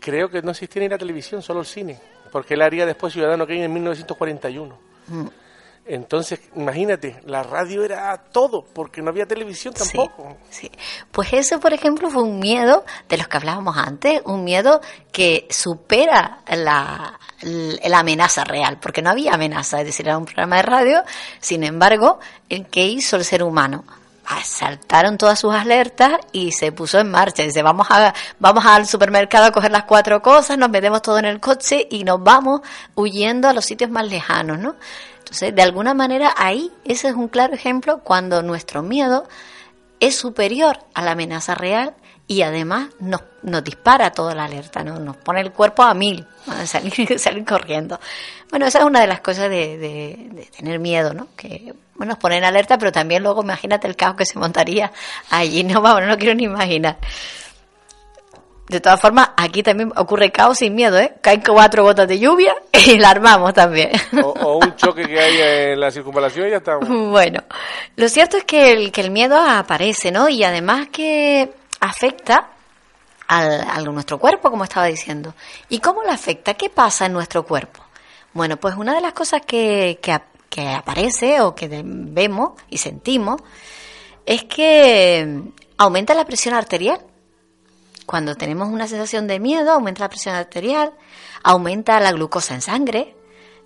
Creo 0.00 0.28
que 0.28 0.42
no 0.42 0.50
existía 0.50 0.82
ni 0.82 0.88
la 0.88 0.98
televisión, 0.98 1.42
solo 1.42 1.60
el 1.60 1.66
cine, 1.66 1.98
porque 2.30 2.54
él 2.54 2.62
haría 2.62 2.84
después 2.84 3.12
Ciudadano 3.12 3.46
Kane 3.46 3.64
en 3.64 3.72
1941. 3.72 4.78
Mm. 5.08 5.26
Entonces, 5.86 6.40
imagínate, 6.56 7.20
la 7.26 7.42
radio 7.42 7.84
era 7.84 8.16
todo, 8.16 8.64
porque 8.64 9.02
no 9.02 9.10
había 9.10 9.26
televisión 9.26 9.74
tampoco. 9.74 10.38
Sí, 10.48 10.62
sí. 10.62 10.72
Pues 11.10 11.34
eso, 11.34 11.60
por 11.60 11.74
ejemplo, 11.74 12.08
fue 12.08 12.22
un 12.22 12.38
miedo 12.38 12.84
de 13.06 13.18
los 13.18 13.28
que 13.28 13.36
hablábamos 13.36 13.76
antes, 13.76 14.22
un 14.24 14.44
miedo 14.44 14.80
que 15.12 15.46
supera 15.50 16.40
la, 16.48 17.20
la 17.42 17.98
amenaza 17.98 18.44
real, 18.44 18.78
porque 18.80 19.02
no 19.02 19.10
había 19.10 19.34
amenaza, 19.34 19.80
es 19.80 19.86
decir, 19.86 20.06
era 20.06 20.16
un 20.16 20.24
programa 20.24 20.56
de 20.56 20.62
radio, 20.62 21.02
sin 21.40 21.64
embargo, 21.64 22.18
el 22.48 22.66
que 22.66 22.86
hizo 22.86 23.16
el 23.16 23.24
ser 23.24 23.42
humano. 23.42 23.84
Saltaron 24.44 25.18
todas 25.18 25.38
sus 25.40 25.54
alertas 25.54 26.18
y 26.32 26.52
se 26.52 26.72
puso 26.72 26.98
en 26.98 27.10
marcha. 27.10 27.42
Dice, 27.42 27.62
vamos 27.62 27.86
a, 27.90 28.14
vamos 28.38 28.64
al 28.66 28.86
supermercado 28.86 29.46
a 29.46 29.52
coger 29.52 29.70
las 29.70 29.84
cuatro 29.84 30.22
cosas, 30.22 30.58
nos 30.58 30.70
metemos 30.70 31.02
todo 31.02 31.18
en 31.18 31.24
el 31.24 31.40
coche 31.40 31.86
y 31.90 32.04
nos 32.04 32.22
vamos 32.22 32.60
huyendo 32.94 33.48
a 33.48 33.52
los 33.52 33.64
sitios 33.64 33.90
más 33.90 34.08
lejanos, 34.08 34.58
¿no? 34.58 34.76
Entonces, 35.18 35.54
de 35.54 35.62
alguna 35.62 35.94
manera, 35.94 36.34
ahí, 36.36 36.70
ese 36.84 37.08
es 37.08 37.14
un 37.14 37.28
claro 37.28 37.54
ejemplo 37.54 38.00
cuando 38.04 38.42
nuestro 38.42 38.82
miedo 38.82 39.26
es 40.00 40.16
superior 40.16 40.78
a 40.94 41.02
la 41.02 41.12
amenaza 41.12 41.54
real 41.54 41.94
y 42.26 42.42
además 42.42 42.88
nos, 43.00 43.22
nos 43.44 43.62
dispara 43.62 44.10
toda 44.10 44.34
la 44.34 44.44
alerta, 44.44 44.82
¿no? 44.82 44.98
nos 44.98 45.16
pone 45.16 45.40
el 45.40 45.52
cuerpo 45.52 45.82
a 45.82 45.94
mil, 45.94 46.26
a 46.48 46.66
salir, 46.66 47.18
salir 47.18 47.44
corriendo. 47.44 48.00
Bueno, 48.50 48.66
esa 48.66 48.80
es 48.80 48.84
una 48.84 49.00
de 49.00 49.06
las 49.06 49.20
cosas 49.20 49.48
de, 49.50 49.78
de- 49.78 50.28
de 50.32 50.44
tener 50.56 50.78
miedo, 50.78 51.12
¿no? 51.14 51.28
Que 51.36 51.72
bueno, 51.96 52.12
nos 52.12 52.18
pone 52.18 52.38
en 52.38 52.44
alerta, 52.44 52.76
pero 52.78 52.90
también 52.90 53.22
luego 53.22 53.42
imagínate 53.42 53.86
el 53.86 53.94
caos 53.96 54.16
que 54.16 54.26
se 54.26 54.38
montaría 54.38 54.90
allí, 55.30 55.62
no, 55.64 55.80
vamos, 55.82 56.02
no 56.02 56.08
lo 56.08 56.16
quiero 56.18 56.34
ni 56.34 56.44
imaginar. 56.44 56.96
De 58.68 58.80
todas 58.80 58.98
formas, 58.98 59.28
aquí 59.36 59.62
también 59.62 59.92
ocurre 59.94 60.32
caos 60.32 60.56
sin 60.58 60.74
miedo, 60.74 60.98
¿eh? 60.98 61.12
Caen 61.20 61.42
cuatro 61.46 61.82
gotas 61.84 62.08
de 62.08 62.18
lluvia 62.18 62.54
y 62.86 62.98
la 62.98 63.10
armamos 63.10 63.52
también. 63.52 63.90
O, 64.22 64.28
o 64.30 64.56
un 64.56 64.74
choque 64.76 65.06
que 65.06 65.20
hay 65.20 65.72
en 65.72 65.80
la 65.80 65.90
circunvalación 65.90 66.46
y 66.48 66.50
ya 66.52 66.56
está. 66.56 66.76
Bueno, 66.78 67.42
lo 67.96 68.08
cierto 68.08 68.38
es 68.38 68.44
que 68.44 68.72
el, 68.72 68.90
que 68.90 69.02
el 69.02 69.10
miedo 69.10 69.36
aparece, 69.38 70.10
¿no? 70.10 70.30
Y 70.30 70.42
además 70.44 70.88
que 70.90 71.52
afecta 71.80 72.48
al, 73.28 73.84
nuestro 73.92 74.18
cuerpo, 74.18 74.50
como 74.50 74.64
estaba 74.64 74.86
diciendo. 74.86 75.34
¿Y 75.68 75.78
cómo 75.80 76.02
lo 76.02 76.10
afecta? 76.10 76.54
¿Qué 76.54 76.68
pasa 76.70 77.06
en 77.06 77.12
nuestro 77.12 77.44
cuerpo? 77.44 77.80
Bueno, 78.32 78.56
pues 78.56 78.74
una 78.76 78.94
de 78.94 79.00
las 79.00 79.12
cosas 79.12 79.42
que, 79.46 79.98
que, 80.02 80.12
ap- 80.12 80.34
que 80.48 80.68
aparece 80.68 81.40
o 81.40 81.54
que 81.54 81.68
vemos 81.84 82.52
y 82.68 82.78
sentimos 82.78 83.40
es 84.26 84.44
que 84.44 85.24
mm, 85.26 85.48
aumenta 85.78 86.14
la 86.14 86.24
presión 86.24 86.54
arterial. 86.54 87.00
Cuando 88.06 88.34
tenemos 88.34 88.68
una 88.68 88.86
sensación 88.86 89.26
de 89.26 89.40
miedo, 89.40 89.70
aumenta 89.72 90.02
la 90.04 90.08
presión 90.10 90.34
arterial, 90.34 90.92
aumenta 91.42 91.98
la 92.00 92.12
glucosa 92.12 92.54
en 92.54 92.60
sangre, 92.60 93.16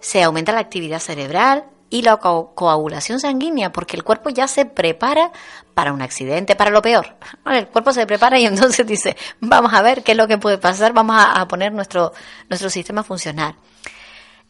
se 0.01 0.23
aumenta 0.23 0.53
la 0.53 0.61
actividad 0.61 1.01
cerebral 1.01 1.65
y 1.91 2.03
la 2.03 2.17
co- 2.19 2.53
coagulación 2.55 3.19
sanguínea, 3.21 3.73
porque 3.73 3.97
el 3.97 4.05
cuerpo 4.05 4.29
ya 4.31 4.47
se 4.49 4.67
prepara 4.67 5.33
para 5.75 5.93
un 5.93 6.03
accidente, 6.03 6.55
para 6.57 6.71
lo 6.71 6.83
peor. 6.83 7.17
El 7.47 7.69
cuerpo 7.69 7.93
se 7.93 8.07
prepara 8.07 8.39
y 8.39 8.45
entonces 8.47 8.87
dice, 8.87 9.17
vamos 9.41 9.73
a 9.73 9.81
ver 9.83 10.03
qué 10.03 10.13
es 10.13 10.19
lo 10.19 10.27
que 10.29 10.39
puede 10.39 10.59
pasar, 10.59 10.93
vamos 10.93 11.17
a, 11.17 11.33
a 11.41 11.49
poner 11.49 11.73
nuestro, 11.73 12.13
nuestro 12.49 12.69
sistema 12.71 13.01
a 13.03 13.05
funcionar. 13.05 13.55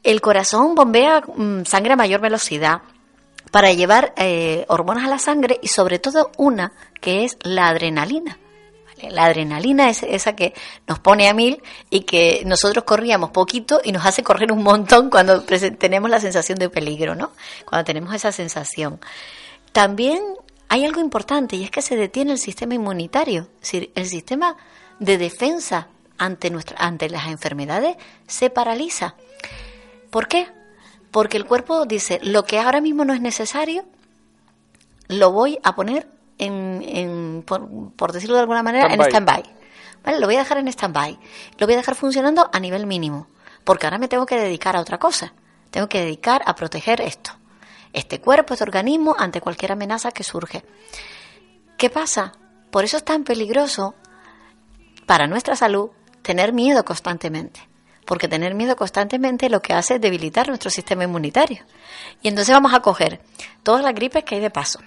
El 0.03 0.21
corazón 0.21 0.75
bombea 0.75 1.23
mm, 1.27 1.65
sangre 1.65 1.93
a 1.93 1.97
mayor 1.97 2.21
velocidad 2.21 2.83
para 3.51 3.73
llevar 3.73 4.13
eh, 4.17 4.65
hormonas 4.69 5.05
a 5.05 5.09
la 5.09 5.19
sangre 5.19 5.59
y 5.63 5.69
sobre 5.69 5.99
todo 5.99 6.31
una 6.37 6.73
que 7.01 7.25
es 7.25 7.37
la 7.43 7.69
adrenalina. 7.69 8.39
La 9.11 9.27
adrenalina 9.27 9.89
es 9.91 10.03
esa 10.03 10.35
que 10.35 10.55
nos 10.87 10.99
pone 10.99 11.29
a 11.29 11.35
mil 11.35 11.63
y 11.91 12.01
que 12.01 12.43
nosotros 12.47 12.85
corríamos 12.85 13.31
poquito 13.31 13.81
y 13.85 13.93
nos 13.93 14.05
hace 14.05 14.23
correr 14.23 14.53
un 14.53 14.63
montón 14.63 15.11
cuando 15.11 15.43
tenemos 15.43 16.11
la 16.11 16.21
sensación 16.21 16.59
de 16.59 16.71
peligro, 16.71 17.15
¿no? 17.15 17.33
Cuando 17.65 17.85
tenemos 17.85 18.15
esa 18.15 18.33
sensación. 18.33 19.01
También 19.73 20.23
hay 20.69 20.85
algo 20.85 21.01
importante 21.01 21.57
y 21.57 21.65
es 21.65 21.71
que 21.71 21.83
se 21.83 21.97
detiene 21.97 22.33
el 22.33 22.39
sistema 22.39 22.75
inmunitario, 22.75 23.49
el 23.95 24.07
sistema 24.07 24.57
de 24.99 25.19
defensa 25.19 25.89
ante, 26.19 26.51
nuestra, 26.51 26.77
ante 26.79 27.09
las 27.09 27.29
enfermedades 27.29 27.97
se 28.27 28.51
paraliza. 28.51 29.15
¿Por 30.11 30.29
qué? 30.29 30.49
Porque 31.11 31.37
el 31.37 31.47
cuerpo 31.47 31.87
dice, 31.87 32.21
lo 32.23 32.45
que 32.45 32.59
ahora 32.59 32.81
mismo 32.81 33.05
no 33.05 33.15
es 33.15 33.21
necesario, 33.21 33.85
lo 35.09 35.33
voy 35.33 35.59
a 35.63 35.75
poner 35.75 36.07
en, 36.39 36.83
en- 36.87 37.43
por, 37.47 37.69
por 37.95 38.13
decirlo 38.13 38.37
de 38.37 38.43
alguna 38.43 38.63
manera, 38.63 38.87
en 38.95 39.01
stand-by. 39.11 39.43
¿Vale? 40.05 40.21
Lo 40.21 40.27
voy 40.27 40.37
a 40.37 40.41
dejar 40.41 40.59
en 40.59 40.69
stand-by. 40.69 41.19
Lo 41.59 41.67
voy 41.67 41.75
a 41.75 41.79
dejar 41.79 41.95
funcionando 41.95 42.49
a 42.53 42.61
nivel 42.61 42.87
mínimo. 42.87 43.27
Porque 43.65 43.87
ahora 43.87 43.99
me 43.99 44.09
tengo 44.09 44.25
que 44.27 44.37
dedicar 44.39 44.77
a 44.77 44.81
otra 44.81 44.99
cosa. 44.99 45.33
Tengo 45.71 45.89
que 45.89 46.01
dedicar 46.01 46.43
a 46.47 46.55
proteger 46.55 47.01
esto. 47.01 47.33
Este 47.93 48.21
cuerpo, 48.21 48.55
este 48.55 48.65
organismo, 48.65 49.15
ante 49.19 49.41
cualquier 49.41 49.73
amenaza 49.73 50.11
que 50.13 50.23
surge. 50.25 50.65
¿Qué 51.77 51.91
pasa? 51.91 52.33
Por 52.71 52.85
eso 52.85 52.97
es 52.97 53.05
tan 53.05 53.25
peligroso 53.25 53.95
para 55.07 55.27
nuestra 55.27 55.57
salud 55.57 55.91
tener 56.23 56.53
miedo 56.53 56.85
constantemente. 56.85 57.68
Porque 58.09 58.27
tener 58.27 58.55
miedo 58.55 58.75
constantemente 58.75 59.51
lo 59.51 59.61
que 59.61 59.75
hace 59.75 59.97
es 59.97 60.01
debilitar 60.01 60.49
nuestro 60.49 60.71
sistema 60.71 61.05
inmunitario. 61.05 61.63
Y 62.23 62.29
entonces 62.29 62.55
vamos 62.55 62.73
a 62.73 62.81
coger 62.81 63.21
todas 63.63 63.85
las 63.85 63.95
gripes 63.95 64.25
que 64.25 64.37
hay 64.37 64.41
de 64.41 64.49
paso, 64.49 64.81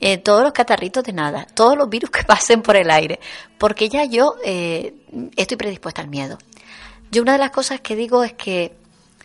eh, 0.00 0.18
todos 0.18 0.42
los 0.42 0.52
catarritos 0.52 1.04
de 1.04 1.12
nada, 1.12 1.46
todos 1.54 1.78
los 1.78 1.88
virus 1.88 2.10
que 2.10 2.24
pasen 2.24 2.62
por 2.62 2.74
el 2.74 2.90
aire, 2.90 3.20
porque 3.58 3.88
ya 3.88 4.04
yo 4.04 4.34
eh, 4.44 4.92
estoy 5.36 5.56
predispuesta 5.56 6.02
al 6.02 6.08
miedo. 6.08 6.36
Yo 7.12 7.22
una 7.22 7.34
de 7.34 7.38
las 7.38 7.52
cosas 7.52 7.80
que 7.80 7.94
digo 7.94 8.24
es 8.24 8.32
que 8.32 8.74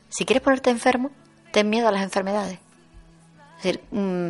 si 0.10 0.26
quieres 0.26 0.44
ponerte 0.44 0.70
enfermo, 0.70 1.10
ten 1.52 1.72
miedo 1.72 1.88
a 1.88 1.92
las 1.92 2.04
enfermedades. 2.04 2.60
Es 3.58 3.64
decir, 3.64 3.82
mm, 3.90 4.30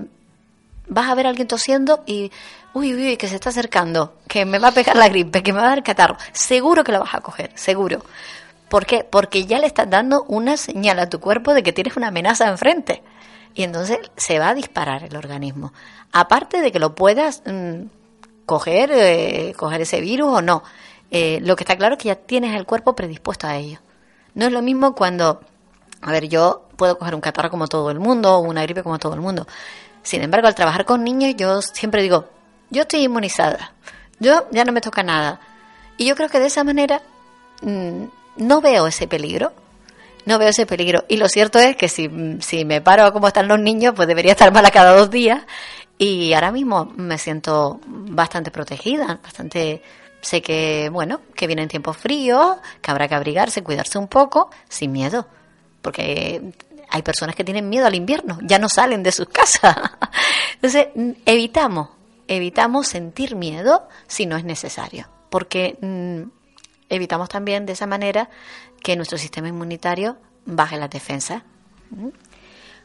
vas 0.88 1.10
a 1.10 1.15
ver 1.15 1.25
a 1.25 1.29
alguien 1.29 1.49
tosiendo 1.49 2.03
y, 2.05 2.32
uy, 2.73 2.93
uy, 2.93 3.10
uy, 3.10 3.17
que 3.17 3.27
se 3.27 3.36
está 3.36 3.49
acercando, 3.49 4.17
que 4.29 4.45
me 4.45 4.60
va 4.60 4.69
a 4.69 4.73
pegar 4.73 4.95
la 4.95 5.10
gripe, 5.10 5.43
que 5.43 5.51
me 5.51 5.60
va 5.60 5.65
a 5.65 5.69
dar 5.71 5.84
catarro. 5.84 6.15
Seguro 6.32 6.86
que 6.86 6.93
lo 6.93 7.01
vas 7.01 7.13
a 7.13 7.19
coger, 7.19 7.51
seguro. 7.55 8.01
¿Por 8.69 8.86
qué? 8.86 9.03
Porque 9.03 9.45
ya 9.45 9.60
le 9.60 9.67
estás 9.67 9.89
dando 9.89 10.23
una 10.23 10.55
señal 10.55 10.99
a 10.99 11.10
tu 11.10 11.19
cuerpo 11.19 11.53
de 11.53 11.63
que 11.63 11.73
tienes 11.73 11.97
una 11.97 12.08
amenaza 12.08 12.47
enfrente. 12.47 13.03
Y 13.55 13.63
entonces 13.63 13.97
se 14.15 14.39
va 14.39 14.49
a 14.49 14.53
disparar 14.53 15.03
el 15.03 15.15
organismo. 15.15 15.73
Aparte 16.12 16.62
de 16.62 16.71
que 16.71 16.79
lo 16.79 16.95
puedas 16.95 17.41
mm, 17.45 17.88
coger, 18.45 18.91
eh, 18.93 19.53
coger 19.58 19.82
ese 19.82 20.01
virus 20.01 20.29
o 20.29 20.41
no. 20.41 20.63
Eh, 21.12 21.39
lo 21.41 21.55
que 21.55 21.63
está 21.63 21.75
claro 21.75 21.95
es 21.95 22.01
que 22.01 22.10
ya 22.10 22.15
tienes 22.15 22.55
el 22.55 22.65
cuerpo 22.65 22.95
predispuesto 22.95 23.47
a 23.47 23.55
ello. 23.55 23.79
No 24.36 24.45
es 24.45 24.51
lo 24.51 24.62
mismo 24.62 24.93
cuando, 24.93 25.41
a 26.01 26.12
ver, 26.12 26.27
yo 26.29 26.67
puedo 26.75 26.97
coger 26.97 27.15
un 27.15 27.21
catarro 27.21 27.49
como 27.49 27.67
todo 27.67 27.89
el 27.89 27.99
mundo 27.99 28.36
o 28.36 28.39
una 28.39 28.62
gripe 28.62 28.84
como 28.84 28.99
todo 28.99 29.15
el 29.15 29.21
mundo. 29.21 29.47
Sin 30.03 30.21
embargo, 30.21 30.47
al 30.47 30.55
trabajar 30.55 30.86
con 30.86 31.03
niños, 31.03 31.36
yo 31.36 31.62
siempre 31.62 32.03
digo, 32.03 32.29
yo 32.69 32.84
estoy 32.84 33.03
inmunizada, 33.03 33.73
yo 34.19 34.47
ya 34.51 34.63
no 34.63 34.71
me 34.71 34.82
toca 34.82 35.03
nada. 35.03 35.39
Y 35.97 36.05
yo 36.05 36.15
creo 36.15 36.29
que 36.29 36.39
de 36.39 36.45
esa 36.45 36.63
manera 36.63 37.01
mm, 37.62 38.05
no 38.39 38.62
veo 38.62 38.88
ese 38.88 39.08
peligro. 39.08 39.54
No 40.25 40.38
veo 40.38 40.49
ese 40.49 40.65
peligro. 40.65 41.06
Y 41.08 41.17
lo 41.17 41.30
cierto 41.30 41.60
es 41.60 41.75
que 41.75 41.88
si, 41.88 42.10
si 42.41 42.65
me 42.65 42.82
paro 42.82 43.06
a 43.06 43.13
cómo 43.13 43.28
están 43.28 43.47
los 43.47 43.60
niños, 43.60 43.93
pues 43.95 44.08
debería 44.08 44.34
estar 44.34 44.52
mala 44.52 44.71
cada 44.71 44.95
dos 44.95 45.10
días. 45.10 45.43
Y 45.97 46.34
ahora 46.34 46.52
mismo 46.52 46.86
me 46.95 47.17
siento 47.17 47.80
bastante 47.86 48.52
protegida, 48.52 49.19
bastante 49.21 49.82
sé 50.21 50.41
que, 50.41 50.89
bueno, 50.91 51.21
que 51.36 51.47
vienen 51.47 51.67
tiempos 51.67 51.97
fríos, 51.97 52.58
que 52.82 52.91
habrá 52.91 53.08
que 53.08 53.15
abrigarse, 53.15 53.63
cuidarse 53.63 53.97
un 53.97 54.08
poco, 54.08 54.49
sin 54.67 54.91
miedo. 54.91 55.28
Porque 55.82 56.54
hay 56.89 57.02
personas 57.02 57.36
que 57.36 57.43
tienen 57.43 57.69
miedo 57.69 57.86
al 57.86 57.95
invierno, 57.95 58.39
ya 58.41 58.60
no 58.60 58.69
salen 58.69 59.04
de 59.04 59.12
sus 59.12 59.28
casas. 59.30 59.75
Entonces, 60.56 60.88
evitamos, 61.25 61.89
evitamos 62.28 62.88
sentir 62.88 63.36
miedo 63.36 63.88
si 64.08 64.25
no 64.25 64.38
es 64.38 64.43
necesario. 64.43 65.08
Porque 65.30 65.78
mm, 65.82 66.38
evitamos 66.89 67.30
también 67.30 67.65
de 67.65 67.73
esa 67.73 67.88
manera 67.88 68.30
que 68.82 68.95
nuestro 68.95 69.17
sistema 69.17 69.47
inmunitario 69.47 70.17
baje 70.45 70.78
las 70.78 70.89
defensas. 70.89 71.43
¿Mm? 71.91 72.10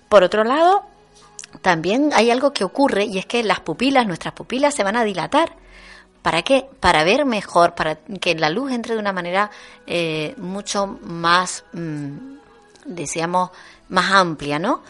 Por 0.09 0.23
otro 0.23 0.45
lado, 0.45 0.85
también 1.63 2.11
hay 2.15 2.31
algo 2.31 2.53
que 2.53 2.65
ocurre 2.65 3.05
y 3.05 3.19
es 3.19 3.27
que 3.27 3.43
las 3.43 3.61
pupilas, 3.61 4.07
nuestras 4.07 4.35
pupilas 4.35 4.75
se 4.75 4.85
van 4.85 4.97
a 4.97 5.05
dilatar. 5.05 5.57
¿Para 6.23 6.43
qué? 6.43 6.67
Para 6.81 7.05
ver 7.05 7.25
mejor, 7.27 7.75
para 7.75 7.97
que 7.97 8.35
la 8.35 8.49
luz 8.49 8.73
entre 8.73 8.95
de 8.95 9.01
una 9.01 9.13
manera 9.13 9.51
eh, 9.87 10.35
mucho 10.39 10.87
más, 10.87 11.65
mm, 11.73 12.37
decíamos, 12.87 13.51
más 13.89 14.11
amplia, 14.13 14.59
¿no? 14.59 14.83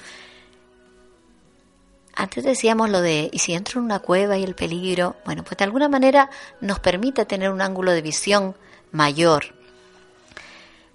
Antes 2.16 2.44
decíamos 2.44 2.90
lo 2.90 3.00
de, 3.00 3.28
¿y 3.32 3.40
si 3.40 3.54
entro 3.54 3.80
en 3.80 3.86
una 3.86 3.98
cueva 3.98 4.38
y 4.38 4.44
el 4.44 4.54
peligro? 4.54 5.16
Bueno, 5.24 5.42
pues 5.42 5.56
de 5.56 5.64
alguna 5.64 5.88
manera 5.88 6.30
nos 6.60 6.78
permite 6.78 7.24
tener 7.24 7.50
un 7.50 7.60
ángulo 7.60 7.90
de 7.90 8.02
visión 8.02 8.54
mayor. 8.94 9.54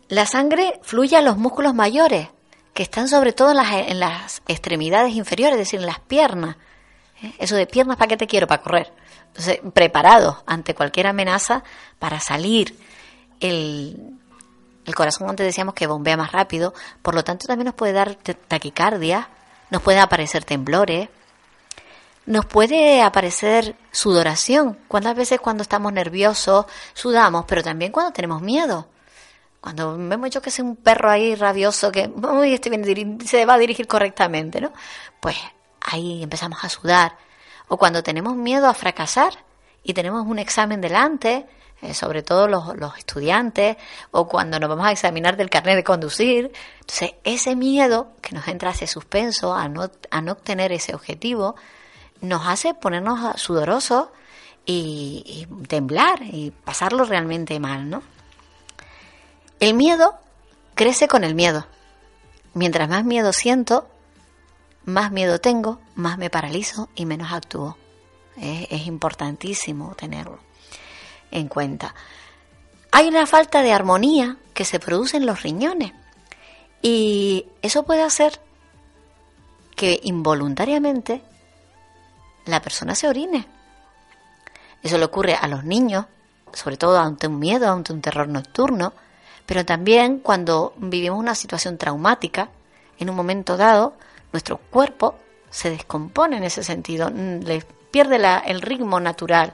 La 0.08 0.26
sangre 0.26 0.80
fluye 0.82 1.16
a 1.16 1.22
los 1.22 1.38
músculos 1.38 1.76
mayores, 1.76 2.30
que 2.74 2.84
están 2.84 3.08
sobre 3.08 3.34
todo 3.34 3.52
en 3.52 3.58
las, 3.58 3.72
en 3.72 4.00
las 4.00 4.42
extremidades 4.48 5.14
inferiores, 5.14 5.54
es 5.54 5.68
decir, 5.68 5.80
en 5.80 5.86
las 5.86 6.00
piernas. 6.00 6.56
¿Eh? 7.22 7.34
Eso 7.38 7.56
de 7.56 7.68
piernas, 7.68 7.98
¿para 7.98 8.08
qué 8.08 8.18
te 8.18 8.26
quiero? 8.26 8.48
Para 8.48 8.64
correr. 8.64 8.94
Entonces, 9.28 9.60
preparados 9.74 10.38
ante 10.48 10.74
cualquier 10.74 11.08
amenaza 11.08 11.64
para 12.00 12.20
salir. 12.20 12.76
El, 13.40 14.18
el 14.86 14.96
corazón 14.96 15.30
antes 15.30 15.46
decíamos 15.46 15.76
que 15.76 15.86
bombea 15.86 16.18
más 16.18 16.32
rápido, 16.32 16.74
por 17.02 17.14
lo 17.14 17.24
tanto 17.24 17.46
también 17.46 17.66
nos 17.66 17.76
puede 17.76 17.94
dar 17.94 18.16
taquicardia, 18.16 19.30
nos 19.70 19.82
puede 19.82 20.00
aparecer 20.00 20.46
temblores, 20.46 21.10
nos 22.30 22.46
puede 22.46 23.02
aparecer 23.02 23.76
sudoración. 23.92 24.78
¿Cuántas 24.88 25.16
veces 25.16 25.40
cuando 25.40 25.64
estamos 25.64 25.92
nerviosos 25.92 26.68
sudamos, 26.94 27.46
pero 27.48 27.64
también 27.64 27.92
cuando 27.92 28.14
tenemos 28.14 28.44
miedo? 28.44 28.88
Cuando 29.60 29.98
vemos 29.98 30.30
yo 30.30 30.40
que 30.40 30.50
es 30.50 30.60
un 30.60 30.76
perro 30.76 31.10
ahí 31.10 31.34
rabioso 31.34 31.92
que 31.92 32.08
este 32.46 33.26
se 33.26 33.46
va 33.46 33.56
a 33.56 33.58
dirigir 33.58 33.88
correctamente, 33.88 34.62
¿no? 34.62 34.72
Pues 35.20 35.38
ahí 35.82 36.22
empezamos 36.22 36.64
a 36.64 36.70
sudar. 36.70 37.18
O 37.68 37.78
cuando 37.78 38.04
tenemos 38.04 38.36
miedo 38.36 38.68
a 38.68 38.76
fracasar 38.76 39.34
y 39.82 39.96
tenemos 39.96 40.24
un 40.28 40.38
examen 40.38 40.82
delante, 40.82 41.48
eh, 41.82 41.96
sobre 41.96 42.22
todo 42.22 42.48
los, 42.48 42.96
estudiantes, 43.00 43.76
o 44.12 44.28
cuando 44.28 44.60
nos 44.60 44.70
vamos 44.70 44.86
a 44.86 44.92
examinar 44.92 45.36
del 45.36 45.50
carnet 45.50 45.78
de 45.78 45.84
conducir. 45.84 46.52
Entonces, 46.82 47.14
ese 47.24 47.56
miedo 47.56 48.12
que 48.22 48.36
nos 48.36 48.48
entra 48.48 48.70
ese 48.70 48.86
suspenso 48.86 49.56
a 49.56 49.68
no, 49.68 49.90
a 50.12 50.22
no 50.22 50.34
obtener 50.34 50.72
ese 50.72 50.94
objetivo, 50.94 51.56
nos 52.22 52.48
hace 52.48 52.74
ponernos 52.74 53.40
sudorosos 53.40 54.10
y, 54.66 55.24
y 55.26 55.66
temblar 55.66 56.22
y 56.24 56.52
pasarlo 56.52 57.06
realmente 57.06 57.60
mal, 57.60 57.90
¿no? 57.90 58.04
El 59.60 59.74
miedo 59.74 60.16
crece 60.76 61.08
con 61.08 61.24
el 61.24 61.36
miedo. 61.36 61.66
Mientras 62.54 62.90
más 62.90 63.04
miedo 63.04 63.34
siento, 63.34 63.88
más 64.86 65.12
miedo 65.12 65.40
tengo, 65.40 65.80
más 65.96 66.18
me 66.18 66.30
paralizo 66.30 66.90
y 66.96 67.06
menos 67.06 67.32
actúo. 67.32 67.78
Es, 68.38 68.68
es 68.70 68.88
importantísimo 68.88 69.96
tenerlo 69.96 70.40
en 71.32 71.48
cuenta. 71.48 71.94
Hay 72.92 73.08
una 73.08 73.26
falta 73.26 73.62
de 73.62 73.74
armonía 73.74 74.38
que 74.54 74.66
se 74.66 74.80
produce 74.80 75.18
en 75.18 75.26
los 75.26 75.44
riñones 75.44 75.94
y 76.82 77.46
eso 77.62 77.84
puede 77.84 78.02
hacer 78.02 78.40
que 79.76 80.00
involuntariamente 80.04 81.22
la 82.52 82.62
persona 82.62 82.96
se 82.96 83.08
orine. 83.08 83.48
Eso 84.82 84.98
le 84.98 85.06
ocurre 85.06 85.36
a 85.36 85.48
los 85.48 85.64
niños, 85.64 86.06
sobre 86.54 86.78
todo 86.78 86.98
ante 87.00 87.28
un 87.28 87.40
miedo, 87.40 87.72
ante 87.72 87.94
un 87.94 88.02
terror 88.02 88.28
nocturno, 88.28 88.94
pero 89.46 89.66
también 89.66 90.20
cuando 90.20 90.74
vivimos 90.78 91.20
una 91.20 91.36
situación 91.36 91.78
traumática, 91.78 92.50
en 92.98 93.10
un 93.10 93.16
momento 93.16 93.58
dado, 93.58 93.94
nuestro 94.32 94.58
cuerpo 94.58 95.16
se 95.50 95.70
descompone 95.70 96.38
en 96.38 96.44
ese 96.44 96.64
sentido, 96.64 97.10
mm, 97.10 97.40
le 97.44 97.64
pierde 97.92 98.20
la- 98.20 98.38
el 98.40 98.62
ritmo 98.62 99.00
natural, 99.00 99.54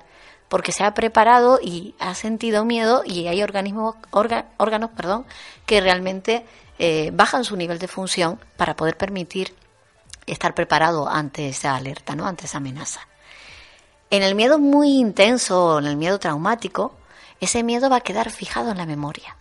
porque 0.49 0.71
se 0.71 0.83
ha 0.83 0.93
preparado 0.93 1.59
y 1.61 1.95
ha 1.99 2.13
sentido 2.13 2.65
miedo 2.65 3.01
y 3.05 3.27
hay 3.27 3.41
organismos, 3.41 3.95
orga- 4.11 4.45
órganos 4.57 4.91
perdón, 4.91 5.25
que 5.65 5.81
realmente 5.81 6.45
eh, 6.77 7.09
bajan 7.13 7.45
su 7.45 7.55
nivel 7.55 7.79
de 7.79 7.87
función 7.87 8.37
para 8.57 8.75
poder 8.75 8.97
permitir 8.97 9.55
estar 10.25 10.53
preparado 10.53 11.07
ante 11.07 11.49
esa 11.49 11.75
alerta, 11.75 12.15
¿no? 12.15 12.25
ante 12.25 12.45
esa 12.45 12.57
amenaza. 12.57 13.01
En 14.09 14.23
el 14.23 14.35
miedo 14.35 14.59
muy 14.59 14.97
intenso, 14.97 15.79
en 15.79 15.85
el 15.85 15.97
miedo 15.97 16.19
traumático, 16.19 16.93
ese 17.39 17.63
miedo 17.63 17.89
va 17.89 17.97
a 17.97 18.01
quedar 18.01 18.29
fijado 18.29 18.71
en 18.71 18.77
la 18.77 18.85
memoria. 18.85 19.35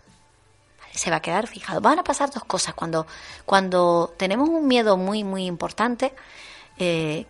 Se 0.92 1.10
va 1.10 1.16
a 1.16 1.22
quedar 1.22 1.46
fijado. 1.46 1.80
Van 1.80 1.98
a 1.98 2.04
pasar 2.04 2.30
dos 2.30 2.44
cosas. 2.44 2.74
Cuando, 2.74 3.06
cuando 3.44 4.14
tenemos 4.16 4.48
un 4.48 4.66
miedo 4.66 4.96
muy, 4.96 5.24
muy 5.24 5.46
importante, 5.46 6.14
eh, 6.78 7.26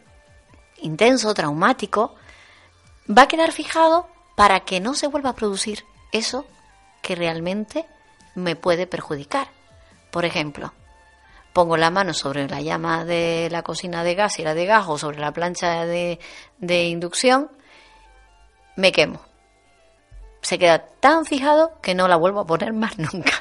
intenso, 0.78 1.32
traumático, 1.32 2.14
va 3.08 3.22
a 3.22 3.28
quedar 3.28 3.52
fijado 3.52 4.06
para 4.34 4.60
que 4.60 4.80
no 4.80 4.94
se 4.94 5.06
vuelva 5.06 5.30
a 5.30 5.34
producir 5.34 5.84
eso 6.12 6.46
que 7.02 7.14
realmente 7.14 7.86
me 8.34 8.56
puede 8.56 8.86
perjudicar. 8.86 9.48
Por 10.10 10.24
ejemplo, 10.24 10.72
pongo 11.54 11.78
la 11.78 11.88
mano 11.90 12.12
sobre 12.12 12.46
la 12.48 12.60
llama 12.60 13.06
de 13.06 13.48
la 13.50 13.62
cocina 13.62 14.04
de 14.04 14.14
gas 14.14 14.38
y 14.38 14.42
la 14.42 14.52
de 14.54 14.66
gas 14.66 14.84
o 14.88 14.98
sobre 14.98 15.18
la 15.20 15.32
plancha 15.32 15.86
de, 15.86 16.18
de 16.58 16.84
inducción, 16.88 17.50
me 18.76 18.92
quemo. 18.92 19.20
Se 20.42 20.58
queda 20.58 20.84
tan 21.00 21.24
fijado 21.24 21.80
que 21.80 21.94
no 21.94 22.06
la 22.08 22.16
vuelvo 22.16 22.40
a 22.40 22.46
poner 22.46 22.74
más 22.74 22.98
nunca. 22.98 23.32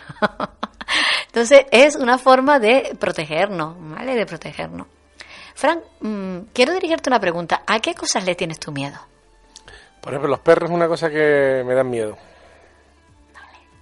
Entonces 1.28 1.66
es 1.72 1.96
una 1.96 2.18
forma 2.18 2.60
de 2.60 2.96
protegernos, 3.00 3.76
¿vale? 3.78 4.16
De 4.16 4.26
protegernos. 4.26 4.88
Frank, 5.56 5.80
mm, 6.00 6.38
quiero 6.54 6.74
dirigirte 6.74 7.10
una 7.10 7.20
pregunta. 7.20 7.64
¿A 7.68 7.80
qué 7.80 7.94
cosas 7.94 8.24
le 8.26 8.36
tienes 8.36 8.60
tu 8.60 8.72
miedo? 8.72 8.98
Por 10.02 10.14
ejemplo, 10.14 10.30
los 10.30 10.40
perros 10.40 10.70
es 10.70 10.76
una 10.76 10.88
cosa 10.88 11.10
que 11.10 11.64
me 11.66 11.74
dan 11.74 11.90
miedo. 11.90 12.18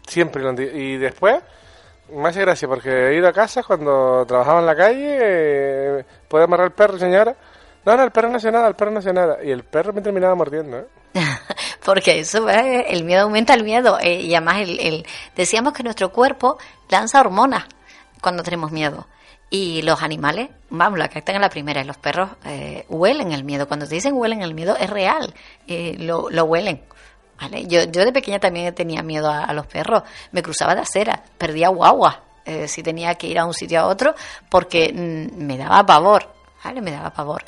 Siempre. 0.07 0.41
lo 0.41 0.49
han 0.49 0.55
di- 0.55 0.63
Y 0.63 0.97
después, 0.97 1.41
me 2.13 2.30
hace 2.30 2.41
gracia 2.41 2.67
porque 2.67 2.89
he 3.10 3.15
ido 3.15 3.28
a 3.28 3.34
casa 3.34 3.63
cuando 3.63 4.26
trabajaba 4.26 4.60
en 4.60 4.65
la 4.65 4.76
calle, 4.76 5.17
eh, 5.21 6.06
puede 6.28 6.43
amarrar 6.45 6.67
el 6.67 6.74
perro, 6.74 6.97
señora. 6.97 7.36
No, 7.86 7.97
no, 7.97 8.04
el 8.04 8.12
perro 8.12 8.30
no 8.30 8.38
hace 8.38 8.52
nada, 8.52 8.67
el 8.67 8.76
perro 8.76 8.91
no 8.91 9.00
hace 9.00 9.12
nada. 9.13 9.38
Y 9.43 9.50
el 9.52 9.63
perro 9.63 9.91
me 9.93 10.02
terminaba 10.02 10.36
mordiendo, 10.36 10.78
¿eh? 10.80 10.86
porque 11.86 12.19
eso, 12.19 12.47
el 12.50 13.04
miedo 13.04 13.24
aumenta 13.24 13.54
el 13.54 13.63
miedo. 13.63 13.97
eh, 14.00 14.21
y 14.21 14.34
además, 14.36 14.58
el, 14.62 14.80
el- 14.80 15.06
decíamos 15.36 15.74
que 15.74 15.84
nuestro 15.84 16.12
cuerpo 16.12 16.58
lanza 16.89 17.19
hormonas 17.19 17.65
cuando 18.21 18.43
tenemos 18.43 18.71
miedo. 18.71 19.08
Y 19.50 19.82
los 19.82 20.02
animales, 20.02 20.50
vamos, 20.69 20.97
la 21.00 21.10
captan 21.10 21.36
en 21.36 21.41
la 21.41 21.50
primera. 21.50 21.82
Y 21.82 21.86
los 21.86 21.97
perros 21.97 22.30
eh, 22.45 22.86
huelen 22.88 23.32
el 23.34 23.43
miedo. 23.43 23.67
Cuando 23.67 23.86
te 23.88 23.95
dicen 23.95 24.13
huelen 24.13 24.41
el 24.43 24.54
miedo, 24.54 24.78
es 24.80 24.89
real. 24.89 25.34
eh, 25.67 25.95
lo, 25.97 26.30
lo 26.30 26.45
huelen. 26.45 26.82
Yo, 27.67 27.84
yo 27.84 28.06
de 28.06 28.12
pequeña 28.12 28.39
también 28.39 28.73
tenía 28.75 29.04
miedo 29.04 29.30
a, 29.30 29.43
a 29.43 29.54
los 29.54 29.67
perros. 29.67 30.04
Me 30.32 30.41
cruzaba 30.41 30.75
de 30.75 30.82
acera, 30.82 31.23
perdía 31.38 31.69
guagua 31.69 32.23
eh, 32.45 32.67
si 32.67 32.82
tenía 32.82 33.15
que 33.15 33.27
ir 33.27 33.38
a 33.38 33.45
un 33.45 33.54
sitio 33.54 33.82
a 33.82 33.88
otro 33.88 34.15
porque 34.49 34.91
mm, 34.93 35.43
me 35.43 35.58
daba 35.58 35.86
pavor. 35.86 36.27
¿vale? 36.63 36.82
Me 36.82 36.91
daba 36.91 37.12
pavor. 37.12 37.43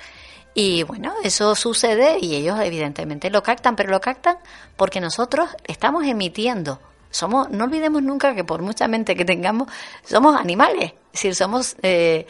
Y 0.54 0.84
bueno, 0.84 1.14
eso 1.24 1.56
sucede 1.56 2.18
y 2.22 2.36
ellos 2.36 2.60
evidentemente 2.60 3.30
lo 3.32 3.42
captan, 3.42 3.76
pero 3.76 3.90
lo 3.90 4.00
captan 4.00 4.38
porque 4.78 5.02
nosotros 5.02 5.50
estamos 5.64 6.06
emitiendo. 6.06 6.80
Somos, 7.14 7.48
no 7.52 7.66
olvidemos 7.66 8.02
nunca 8.02 8.34
que 8.34 8.44
por 8.44 8.64
mucha 8.64 8.88
mente 8.88 9.16
que 9.16 9.24
tengamos, 9.24 9.68
somos 10.04 10.36
animales. 10.36 10.94
Es 11.14 11.38
somos, 11.38 11.76
eh, 11.84 12.26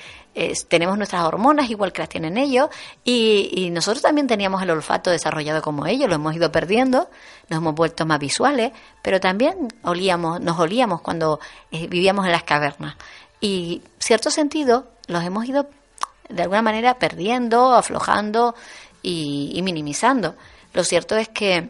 tenemos 0.67 0.97
nuestras 0.97 1.23
hormonas 1.23 1.69
igual 1.69 1.93
que 1.93 2.01
las 2.01 2.09
tienen 2.09 2.37
ellos 2.37 2.67
y, 3.05 3.49
y 3.53 3.69
nosotros 3.69 4.01
también 4.01 4.27
teníamos 4.27 4.61
el 4.61 4.71
olfato 4.71 5.09
desarrollado 5.09 5.61
como 5.61 5.87
ellos, 5.87 6.09
lo 6.09 6.15
hemos 6.15 6.35
ido 6.35 6.51
perdiendo, 6.51 7.09
nos 7.47 7.59
hemos 7.59 7.75
vuelto 7.75 8.05
más 8.05 8.19
visuales, 8.19 8.73
pero 9.01 9.21
también 9.21 9.69
olíamos, 9.83 10.41
nos 10.41 10.59
olíamos 10.59 10.99
cuando 10.99 11.39
eh, 11.71 11.87
vivíamos 11.87 12.25
en 12.25 12.33
las 12.33 12.43
cavernas. 12.43 12.97
Y 13.39 13.83
cierto 13.99 14.31
sentido 14.31 14.89
los 15.07 15.23
hemos 15.23 15.45
ido 15.45 15.69
de 16.27 16.41
alguna 16.41 16.61
manera 16.61 16.95
perdiendo, 16.95 17.73
aflojando 17.73 18.53
y, 19.01 19.53
y 19.53 19.61
minimizando. 19.61 20.35
Lo 20.73 20.83
cierto 20.83 21.15
es 21.15 21.29
que 21.29 21.69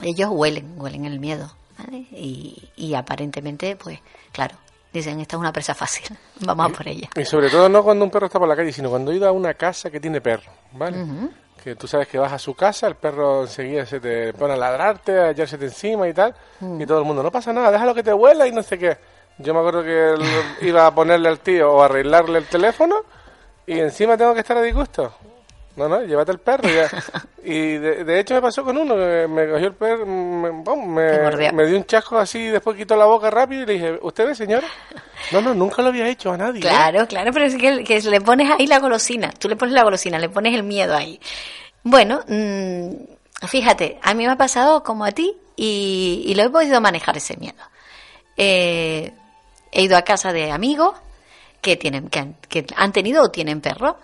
ellos 0.00 0.30
huelen, 0.32 0.80
huelen 0.80 1.04
el 1.04 1.20
miedo. 1.20 1.57
¿Vale? 1.78 2.06
Y, 2.12 2.70
y 2.76 2.94
aparentemente, 2.94 3.76
pues, 3.76 4.00
claro, 4.32 4.56
dicen, 4.92 5.20
esta 5.20 5.36
es 5.36 5.40
una 5.40 5.52
presa 5.52 5.74
fácil, 5.74 6.16
vamos 6.40 6.72
a 6.72 6.76
por 6.76 6.88
ella. 6.88 7.08
Y 7.16 7.24
sobre 7.24 7.50
todo 7.50 7.68
no 7.68 7.82
cuando 7.82 8.04
un 8.04 8.10
perro 8.10 8.26
está 8.26 8.38
por 8.38 8.48
la 8.48 8.56
calle, 8.56 8.72
sino 8.72 8.90
cuando 8.90 9.12
he 9.12 9.16
ido 9.16 9.28
a 9.28 9.32
una 9.32 9.54
casa 9.54 9.90
que 9.90 10.00
tiene 10.00 10.20
perro, 10.20 10.50
¿vale? 10.72 11.04
Que 11.62 11.74
tú 11.74 11.88
sabes 11.88 12.08
que 12.08 12.18
vas 12.18 12.32
a 12.32 12.38
su 12.38 12.54
casa, 12.54 12.86
el 12.86 12.94
perro 12.94 13.42
enseguida 13.42 13.84
se 13.84 14.00
te 14.00 14.32
pone 14.32 14.54
a 14.54 14.56
ladrarte, 14.56 15.12
a 15.18 15.30
echársete 15.30 15.66
encima 15.66 16.08
y 16.08 16.14
tal, 16.14 16.34
y 16.60 16.86
todo 16.86 17.00
el 17.00 17.04
mundo, 17.04 17.22
no 17.22 17.30
pasa 17.30 17.52
nada, 17.52 17.70
déjalo 17.70 17.94
que 17.94 18.02
te 18.02 18.12
huela 18.12 18.46
y 18.46 18.52
no 18.52 18.62
sé 18.62 18.78
qué. 18.78 18.96
Yo 19.38 19.54
me 19.54 19.60
acuerdo 19.60 19.82
que 19.84 20.10
él 20.14 20.22
iba 20.62 20.86
a 20.86 20.94
ponerle 20.94 21.28
al 21.28 21.38
tío 21.40 21.72
o 21.72 21.82
a 21.82 21.84
arreglarle 21.84 22.38
el 22.38 22.46
teléfono 22.46 22.96
y 23.66 23.78
encima 23.78 24.16
tengo 24.16 24.34
que 24.34 24.40
estar 24.40 24.56
a 24.56 24.62
disgusto. 24.62 25.14
No, 25.78 25.88
no, 25.88 26.02
llévate 26.04 26.32
el 26.32 26.38
perro 26.40 26.68
ya. 26.68 26.88
Y 27.44 27.78
de, 27.78 28.04
de 28.04 28.20
hecho 28.20 28.34
me 28.34 28.42
pasó 28.42 28.62
con 28.62 28.76
uno, 28.76 28.94
que 28.94 29.26
me 29.26 29.48
cogió 29.48 29.68
el 29.68 29.74
perro, 29.74 30.04
me, 30.04 30.50
me- 30.52 31.52
me 31.52 31.66
dio 31.66 31.78
un 31.78 31.84
chasco 31.86 32.18
así, 32.18 32.48
después 32.48 32.76
quitó 32.76 32.94
la 32.96 33.06
boca 33.06 33.30
rápido 33.30 33.62
y 33.62 33.66
le 33.66 33.72
dije, 33.74 33.98
¿usted 34.02 34.26
ve, 34.26 34.34
señora? 34.34 34.66
No, 35.32 35.40
no, 35.40 35.52
nunca 35.54 35.80
lo 35.82 35.88
había 35.88 36.08
hecho 36.08 36.30
a 36.32 36.36
nadie. 36.36 36.58
¿eh? 36.60 36.62
Claro, 36.62 37.06
claro, 37.06 37.32
pero 37.32 37.44
es 37.46 37.56
que, 37.56 37.82
que 37.84 38.00
le 38.02 38.20
pones 38.20 38.50
ahí 38.50 38.66
la 38.66 38.78
golosina, 38.80 39.30
tú 39.32 39.48
le 39.48 39.56
pones 39.56 39.74
la 39.74 39.82
golosina, 39.82 40.18
le 40.18 40.28
pones 40.28 40.54
el 40.54 40.62
miedo 40.62 40.94
ahí. 40.94 41.20
Bueno, 41.82 42.20
mm, 42.28 42.90
fíjate, 43.46 43.98
a 44.02 44.14
mí 44.14 44.26
me 44.26 44.32
ha 44.32 44.36
pasado 44.36 44.82
como 44.84 45.04
a 45.04 45.12
ti 45.12 45.36
y, 45.56 46.22
y 46.26 46.34
lo 46.34 46.42
he 46.44 46.50
podido 46.50 46.80
manejar 46.80 47.16
ese 47.16 47.36
miedo. 47.36 47.56
Eh, 48.36 49.12
he 49.72 49.82
ido 49.82 49.96
a 49.96 50.02
casa 50.02 50.32
de 50.32 50.50
amigos 50.52 50.94
que 51.60 51.76
tienen 51.76 52.08
que 52.08 52.18
han, 52.20 52.34
que 52.48 52.64
han 52.76 52.92
tenido 52.92 53.22
o 53.24 53.30
tienen 53.30 53.60
perro 53.60 53.98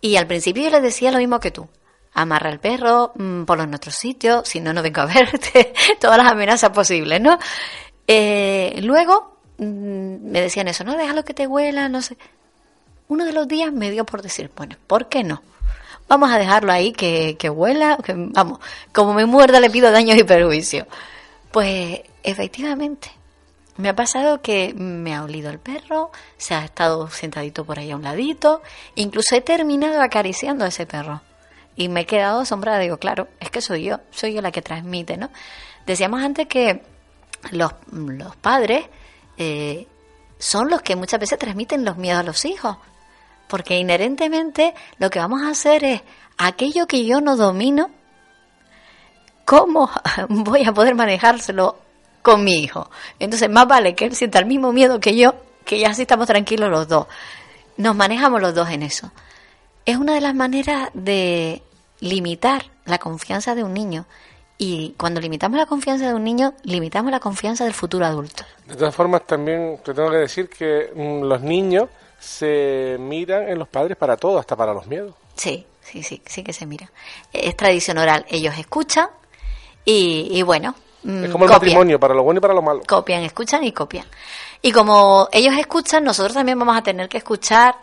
y 0.00 0.16
al 0.16 0.26
principio 0.26 0.64
yo 0.64 0.70
les 0.70 0.82
decía 0.82 1.10
lo 1.10 1.18
mismo 1.18 1.40
que 1.40 1.50
tú. 1.50 1.68
Amarra 2.14 2.50
el 2.50 2.60
perro, 2.60 3.12
mm, 3.14 3.44
ponlo 3.44 3.64
en 3.64 3.74
otro 3.74 3.90
sitio, 3.90 4.42
si 4.44 4.60
no, 4.60 4.72
no 4.72 4.82
vengo 4.82 5.02
a 5.02 5.06
verte, 5.06 5.74
todas 6.00 6.16
las 6.16 6.32
amenazas 6.32 6.70
posibles, 6.70 7.20
¿no? 7.20 7.38
Eh, 8.06 8.78
luego 8.82 9.38
mm, 9.58 10.30
me 10.30 10.40
decían 10.40 10.68
eso, 10.68 10.84
no, 10.84 10.96
déjalo 10.96 11.24
que 11.24 11.34
te 11.34 11.46
huela, 11.46 11.88
no 11.88 12.02
sé. 12.02 12.16
Uno 13.08 13.24
de 13.24 13.32
los 13.32 13.46
días 13.46 13.72
me 13.72 13.90
dio 13.90 14.04
por 14.04 14.22
decir, 14.22 14.50
bueno, 14.56 14.76
¿por 14.86 15.08
qué 15.08 15.22
no? 15.24 15.42
Vamos 16.08 16.30
a 16.30 16.38
dejarlo 16.38 16.72
ahí 16.72 16.92
que, 16.92 17.36
que 17.38 17.50
huela, 17.50 17.98
que, 18.02 18.14
vamos, 18.16 18.60
como 18.92 19.12
me 19.12 19.26
muerda 19.26 19.60
le 19.60 19.70
pido 19.70 19.90
daños 19.90 20.16
y 20.16 20.24
perjuicios. 20.24 20.86
Pues 21.50 22.00
efectivamente, 22.22 23.10
me 23.76 23.88
ha 23.88 23.96
pasado 23.96 24.40
que 24.40 24.74
me 24.74 25.14
ha 25.14 25.22
olido 25.22 25.50
el 25.50 25.58
perro, 25.58 26.10
se 26.38 26.54
ha 26.54 26.64
estado 26.64 27.08
sentadito 27.10 27.64
por 27.64 27.78
ahí 27.78 27.90
a 27.90 27.96
un 27.96 28.02
ladito, 28.02 28.62
incluso 28.94 29.34
he 29.36 29.40
terminado 29.40 30.00
acariciando 30.00 30.64
a 30.64 30.68
ese 30.68 30.86
perro. 30.86 31.22
Y 31.76 31.88
me 31.88 32.00
he 32.00 32.06
quedado 32.06 32.40
asombrada, 32.40 32.78
digo, 32.78 32.96
claro, 32.96 33.28
es 33.38 33.50
que 33.50 33.60
soy 33.60 33.84
yo, 33.84 34.00
soy 34.10 34.32
yo 34.32 34.40
la 34.40 34.50
que 34.50 34.62
transmite, 34.62 35.18
¿no? 35.18 35.30
Decíamos 35.84 36.22
antes 36.22 36.46
que 36.46 36.82
los, 37.50 37.72
los 37.90 38.34
padres 38.36 38.86
eh, 39.36 39.86
son 40.38 40.70
los 40.70 40.80
que 40.80 40.96
muchas 40.96 41.20
veces 41.20 41.38
transmiten 41.38 41.84
los 41.84 41.98
miedos 41.98 42.20
a 42.20 42.24
los 42.24 42.44
hijos. 42.44 42.78
Porque 43.46 43.78
inherentemente 43.78 44.74
lo 44.98 45.10
que 45.10 45.18
vamos 45.18 45.42
a 45.42 45.50
hacer 45.50 45.84
es 45.84 46.02
aquello 46.38 46.86
que 46.86 47.04
yo 47.04 47.20
no 47.20 47.36
domino, 47.36 47.90
¿cómo 49.44 49.90
voy 50.28 50.64
a 50.64 50.72
poder 50.72 50.94
manejárselo 50.94 51.85
con 52.26 52.42
mi 52.42 52.54
hijo? 52.54 52.90
Entonces, 53.20 53.48
más 53.48 53.68
vale 53.68 53.94
que 53.94 54.04
él 54.04 54.16
sienta 54.16 54.40
el 54.40 54.46
mismo 54.46 54.72
miedo 54.72 54.98
que 54.98 55.16
yo, 55.16 55.36
que 55.64 55.78
ya 55.78 55.90
así 55.90 56.02
estamos 56.02 56.26
tranquilos 56.26 56.68
los 56.68 56.88
dos. 56.88 57.06
Nos 57.76 57.94
manejamos 57.94 58.40
los 58.40 58.52
dos 58.52 58.68
en 58.68 58.82
eso. 58.82 59.12
Es 59.84 59.96
una 59.96 60.12
de 60.14 60.20
las 60.20 60.34
maneras 60.34 60.90
de 60.92 61.62
limitar 62.00 62.64
la 62.84 62.98
confianza 62.98 63.54
de 63.54 63.62
un 63.62 63.72
niño. 63.72 64.06
Y 64.58 64.96
cuando 64.98 65.20
limitamos 65.20 65.56
la 65.56 65.66
confianza 65.66 66.08
de 66.08 66.14
un 66.14 66.24
niño, 66.24 66.54
limitamos 66.64 67.12
la 67.12 67.20
confianza 67.20 67.62
del 67.62 67.74
futuro 67.74 68.04
adulto. 68.04 68.42
De 68.66 68.74
todas 68.74 68.92
formas, 68.92 69.24
también 69.24 69.78
te 69.84 69.94
tengo 69.94 70.10
que 70.10 70.16
decir 70.16 70.48
que 70.48 70.90
mm, 70.96 71.22
los 71.28 71.40
niños 71.42 71.88
se 72.18 72.96
miran 72.98 73.48
en 73.48 73.56
los 73.56 73.68
padres 73.68 73.96
para 73.96 74.16
todo, 74.16 74.40
hasta 74.40 74.56
para 74.56 74.74
los 74.74 74.88
miedos. 74.88 75.14
Sí, 75.36 75.64
sí, 75.80 76.02
sí, 76.02 76.20
sí 76.26 76.42
que 76.42 76.52
se 76.52 76.66
mira. 76.66 76.90
Es 77.32 77.56
tradición 77.56 77.98
oral. 77.98 78.26
Ellos 78.28 78.58
escuchan 78.58 79.10
y, 79.84 80.26
y 80.32 80.42
bueno, 80.42 80.74
Es 81.24 81.30
como 81.30 81.44
el 81.44 81.50
copian. 81.50 81.50
matrimonio, 81.50 82.00
para 82.00 82.14
lo 82.14 82.22
bueno 82.22 82.38
y 82.38 82.40
para 82.40 82.54
lo 82.54 82.62
malo. 82.62 82.80
Copian, 82.86 83.22
escuchan 83.22 83.62
y 83.64 83.72
copian. 83.72 84.06
Y 84.62 84.72
como 84.72 85.28
ellos 85.32 85.54
escuchan, 85.58 86.02
nosotros 86.02 86.34
también 86.34 86.58
vamos 86.58 86.76
a 86.76 86.82
tener 86.82 87.08
que 87.08 87.18
escuchar. 87.18 87.76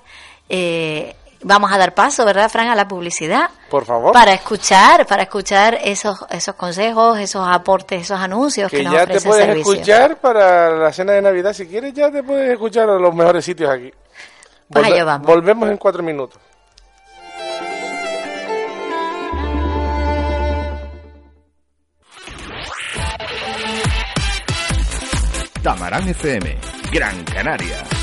eh, 0.50 1.16
vamos 1.44 1.72
a 1.72 1.78
dar 1.78 1.94
paso, 1.94 2.26
¿verdad, 2.26 2.50
Fran, 2.50 2.70
a 2.70 2.76
la 2.76 2.88
publicidad? 2.88 3.50
Por 3.70 3.86
favor. 3.86 4.14
Para 4.14 4.34
escuchar, 4.34 5.06
para 5.06 5.24
escuchar 5.24 5.78
esos, 5.84 6.26
esos 6.30 6.56
consejos, 6.56 7.20
esos 7.20 7.46
aportes, 7.48 8.02
esos 8.02 8.20
anuncios 8.20 8.72
que, 8.72 8.78
que 8.78 8.84
nos 8.84 8.94
ya 8.94 9.06
te 9.06 9.22
puedes 9.22 9.58
escuchar 9.58 10.18
para 10.20 10.70
la 10.72 10.92
cena 10.94 11.14
de 11.14 11.22
Navidad. 11.22 11.54
Si 11.54 11.68
quieres, 11.68 11.94
ya 11.94 12.12
te 12.12 12.24
puedes 12.24 12.52
escuchar 12.52 12.90
a 12.90 12.98
los 12.98 13.14
mejores 13.14 13.44
sitios 13.46 13.70
aquí. 13.70 13.92
Pues 14.70 14.86
allá 14.86 15.04
vamos. 15.04 15.28
Volvemos 15.28 15.70
en 15.70 15.78
cuatro 15.78 16.02
minutos. 16.02 16.40
Tamarán 25.64 26.10
FM, 26.10 26.58
Gran 26.92 27.24
Canaria. 27.24 28.03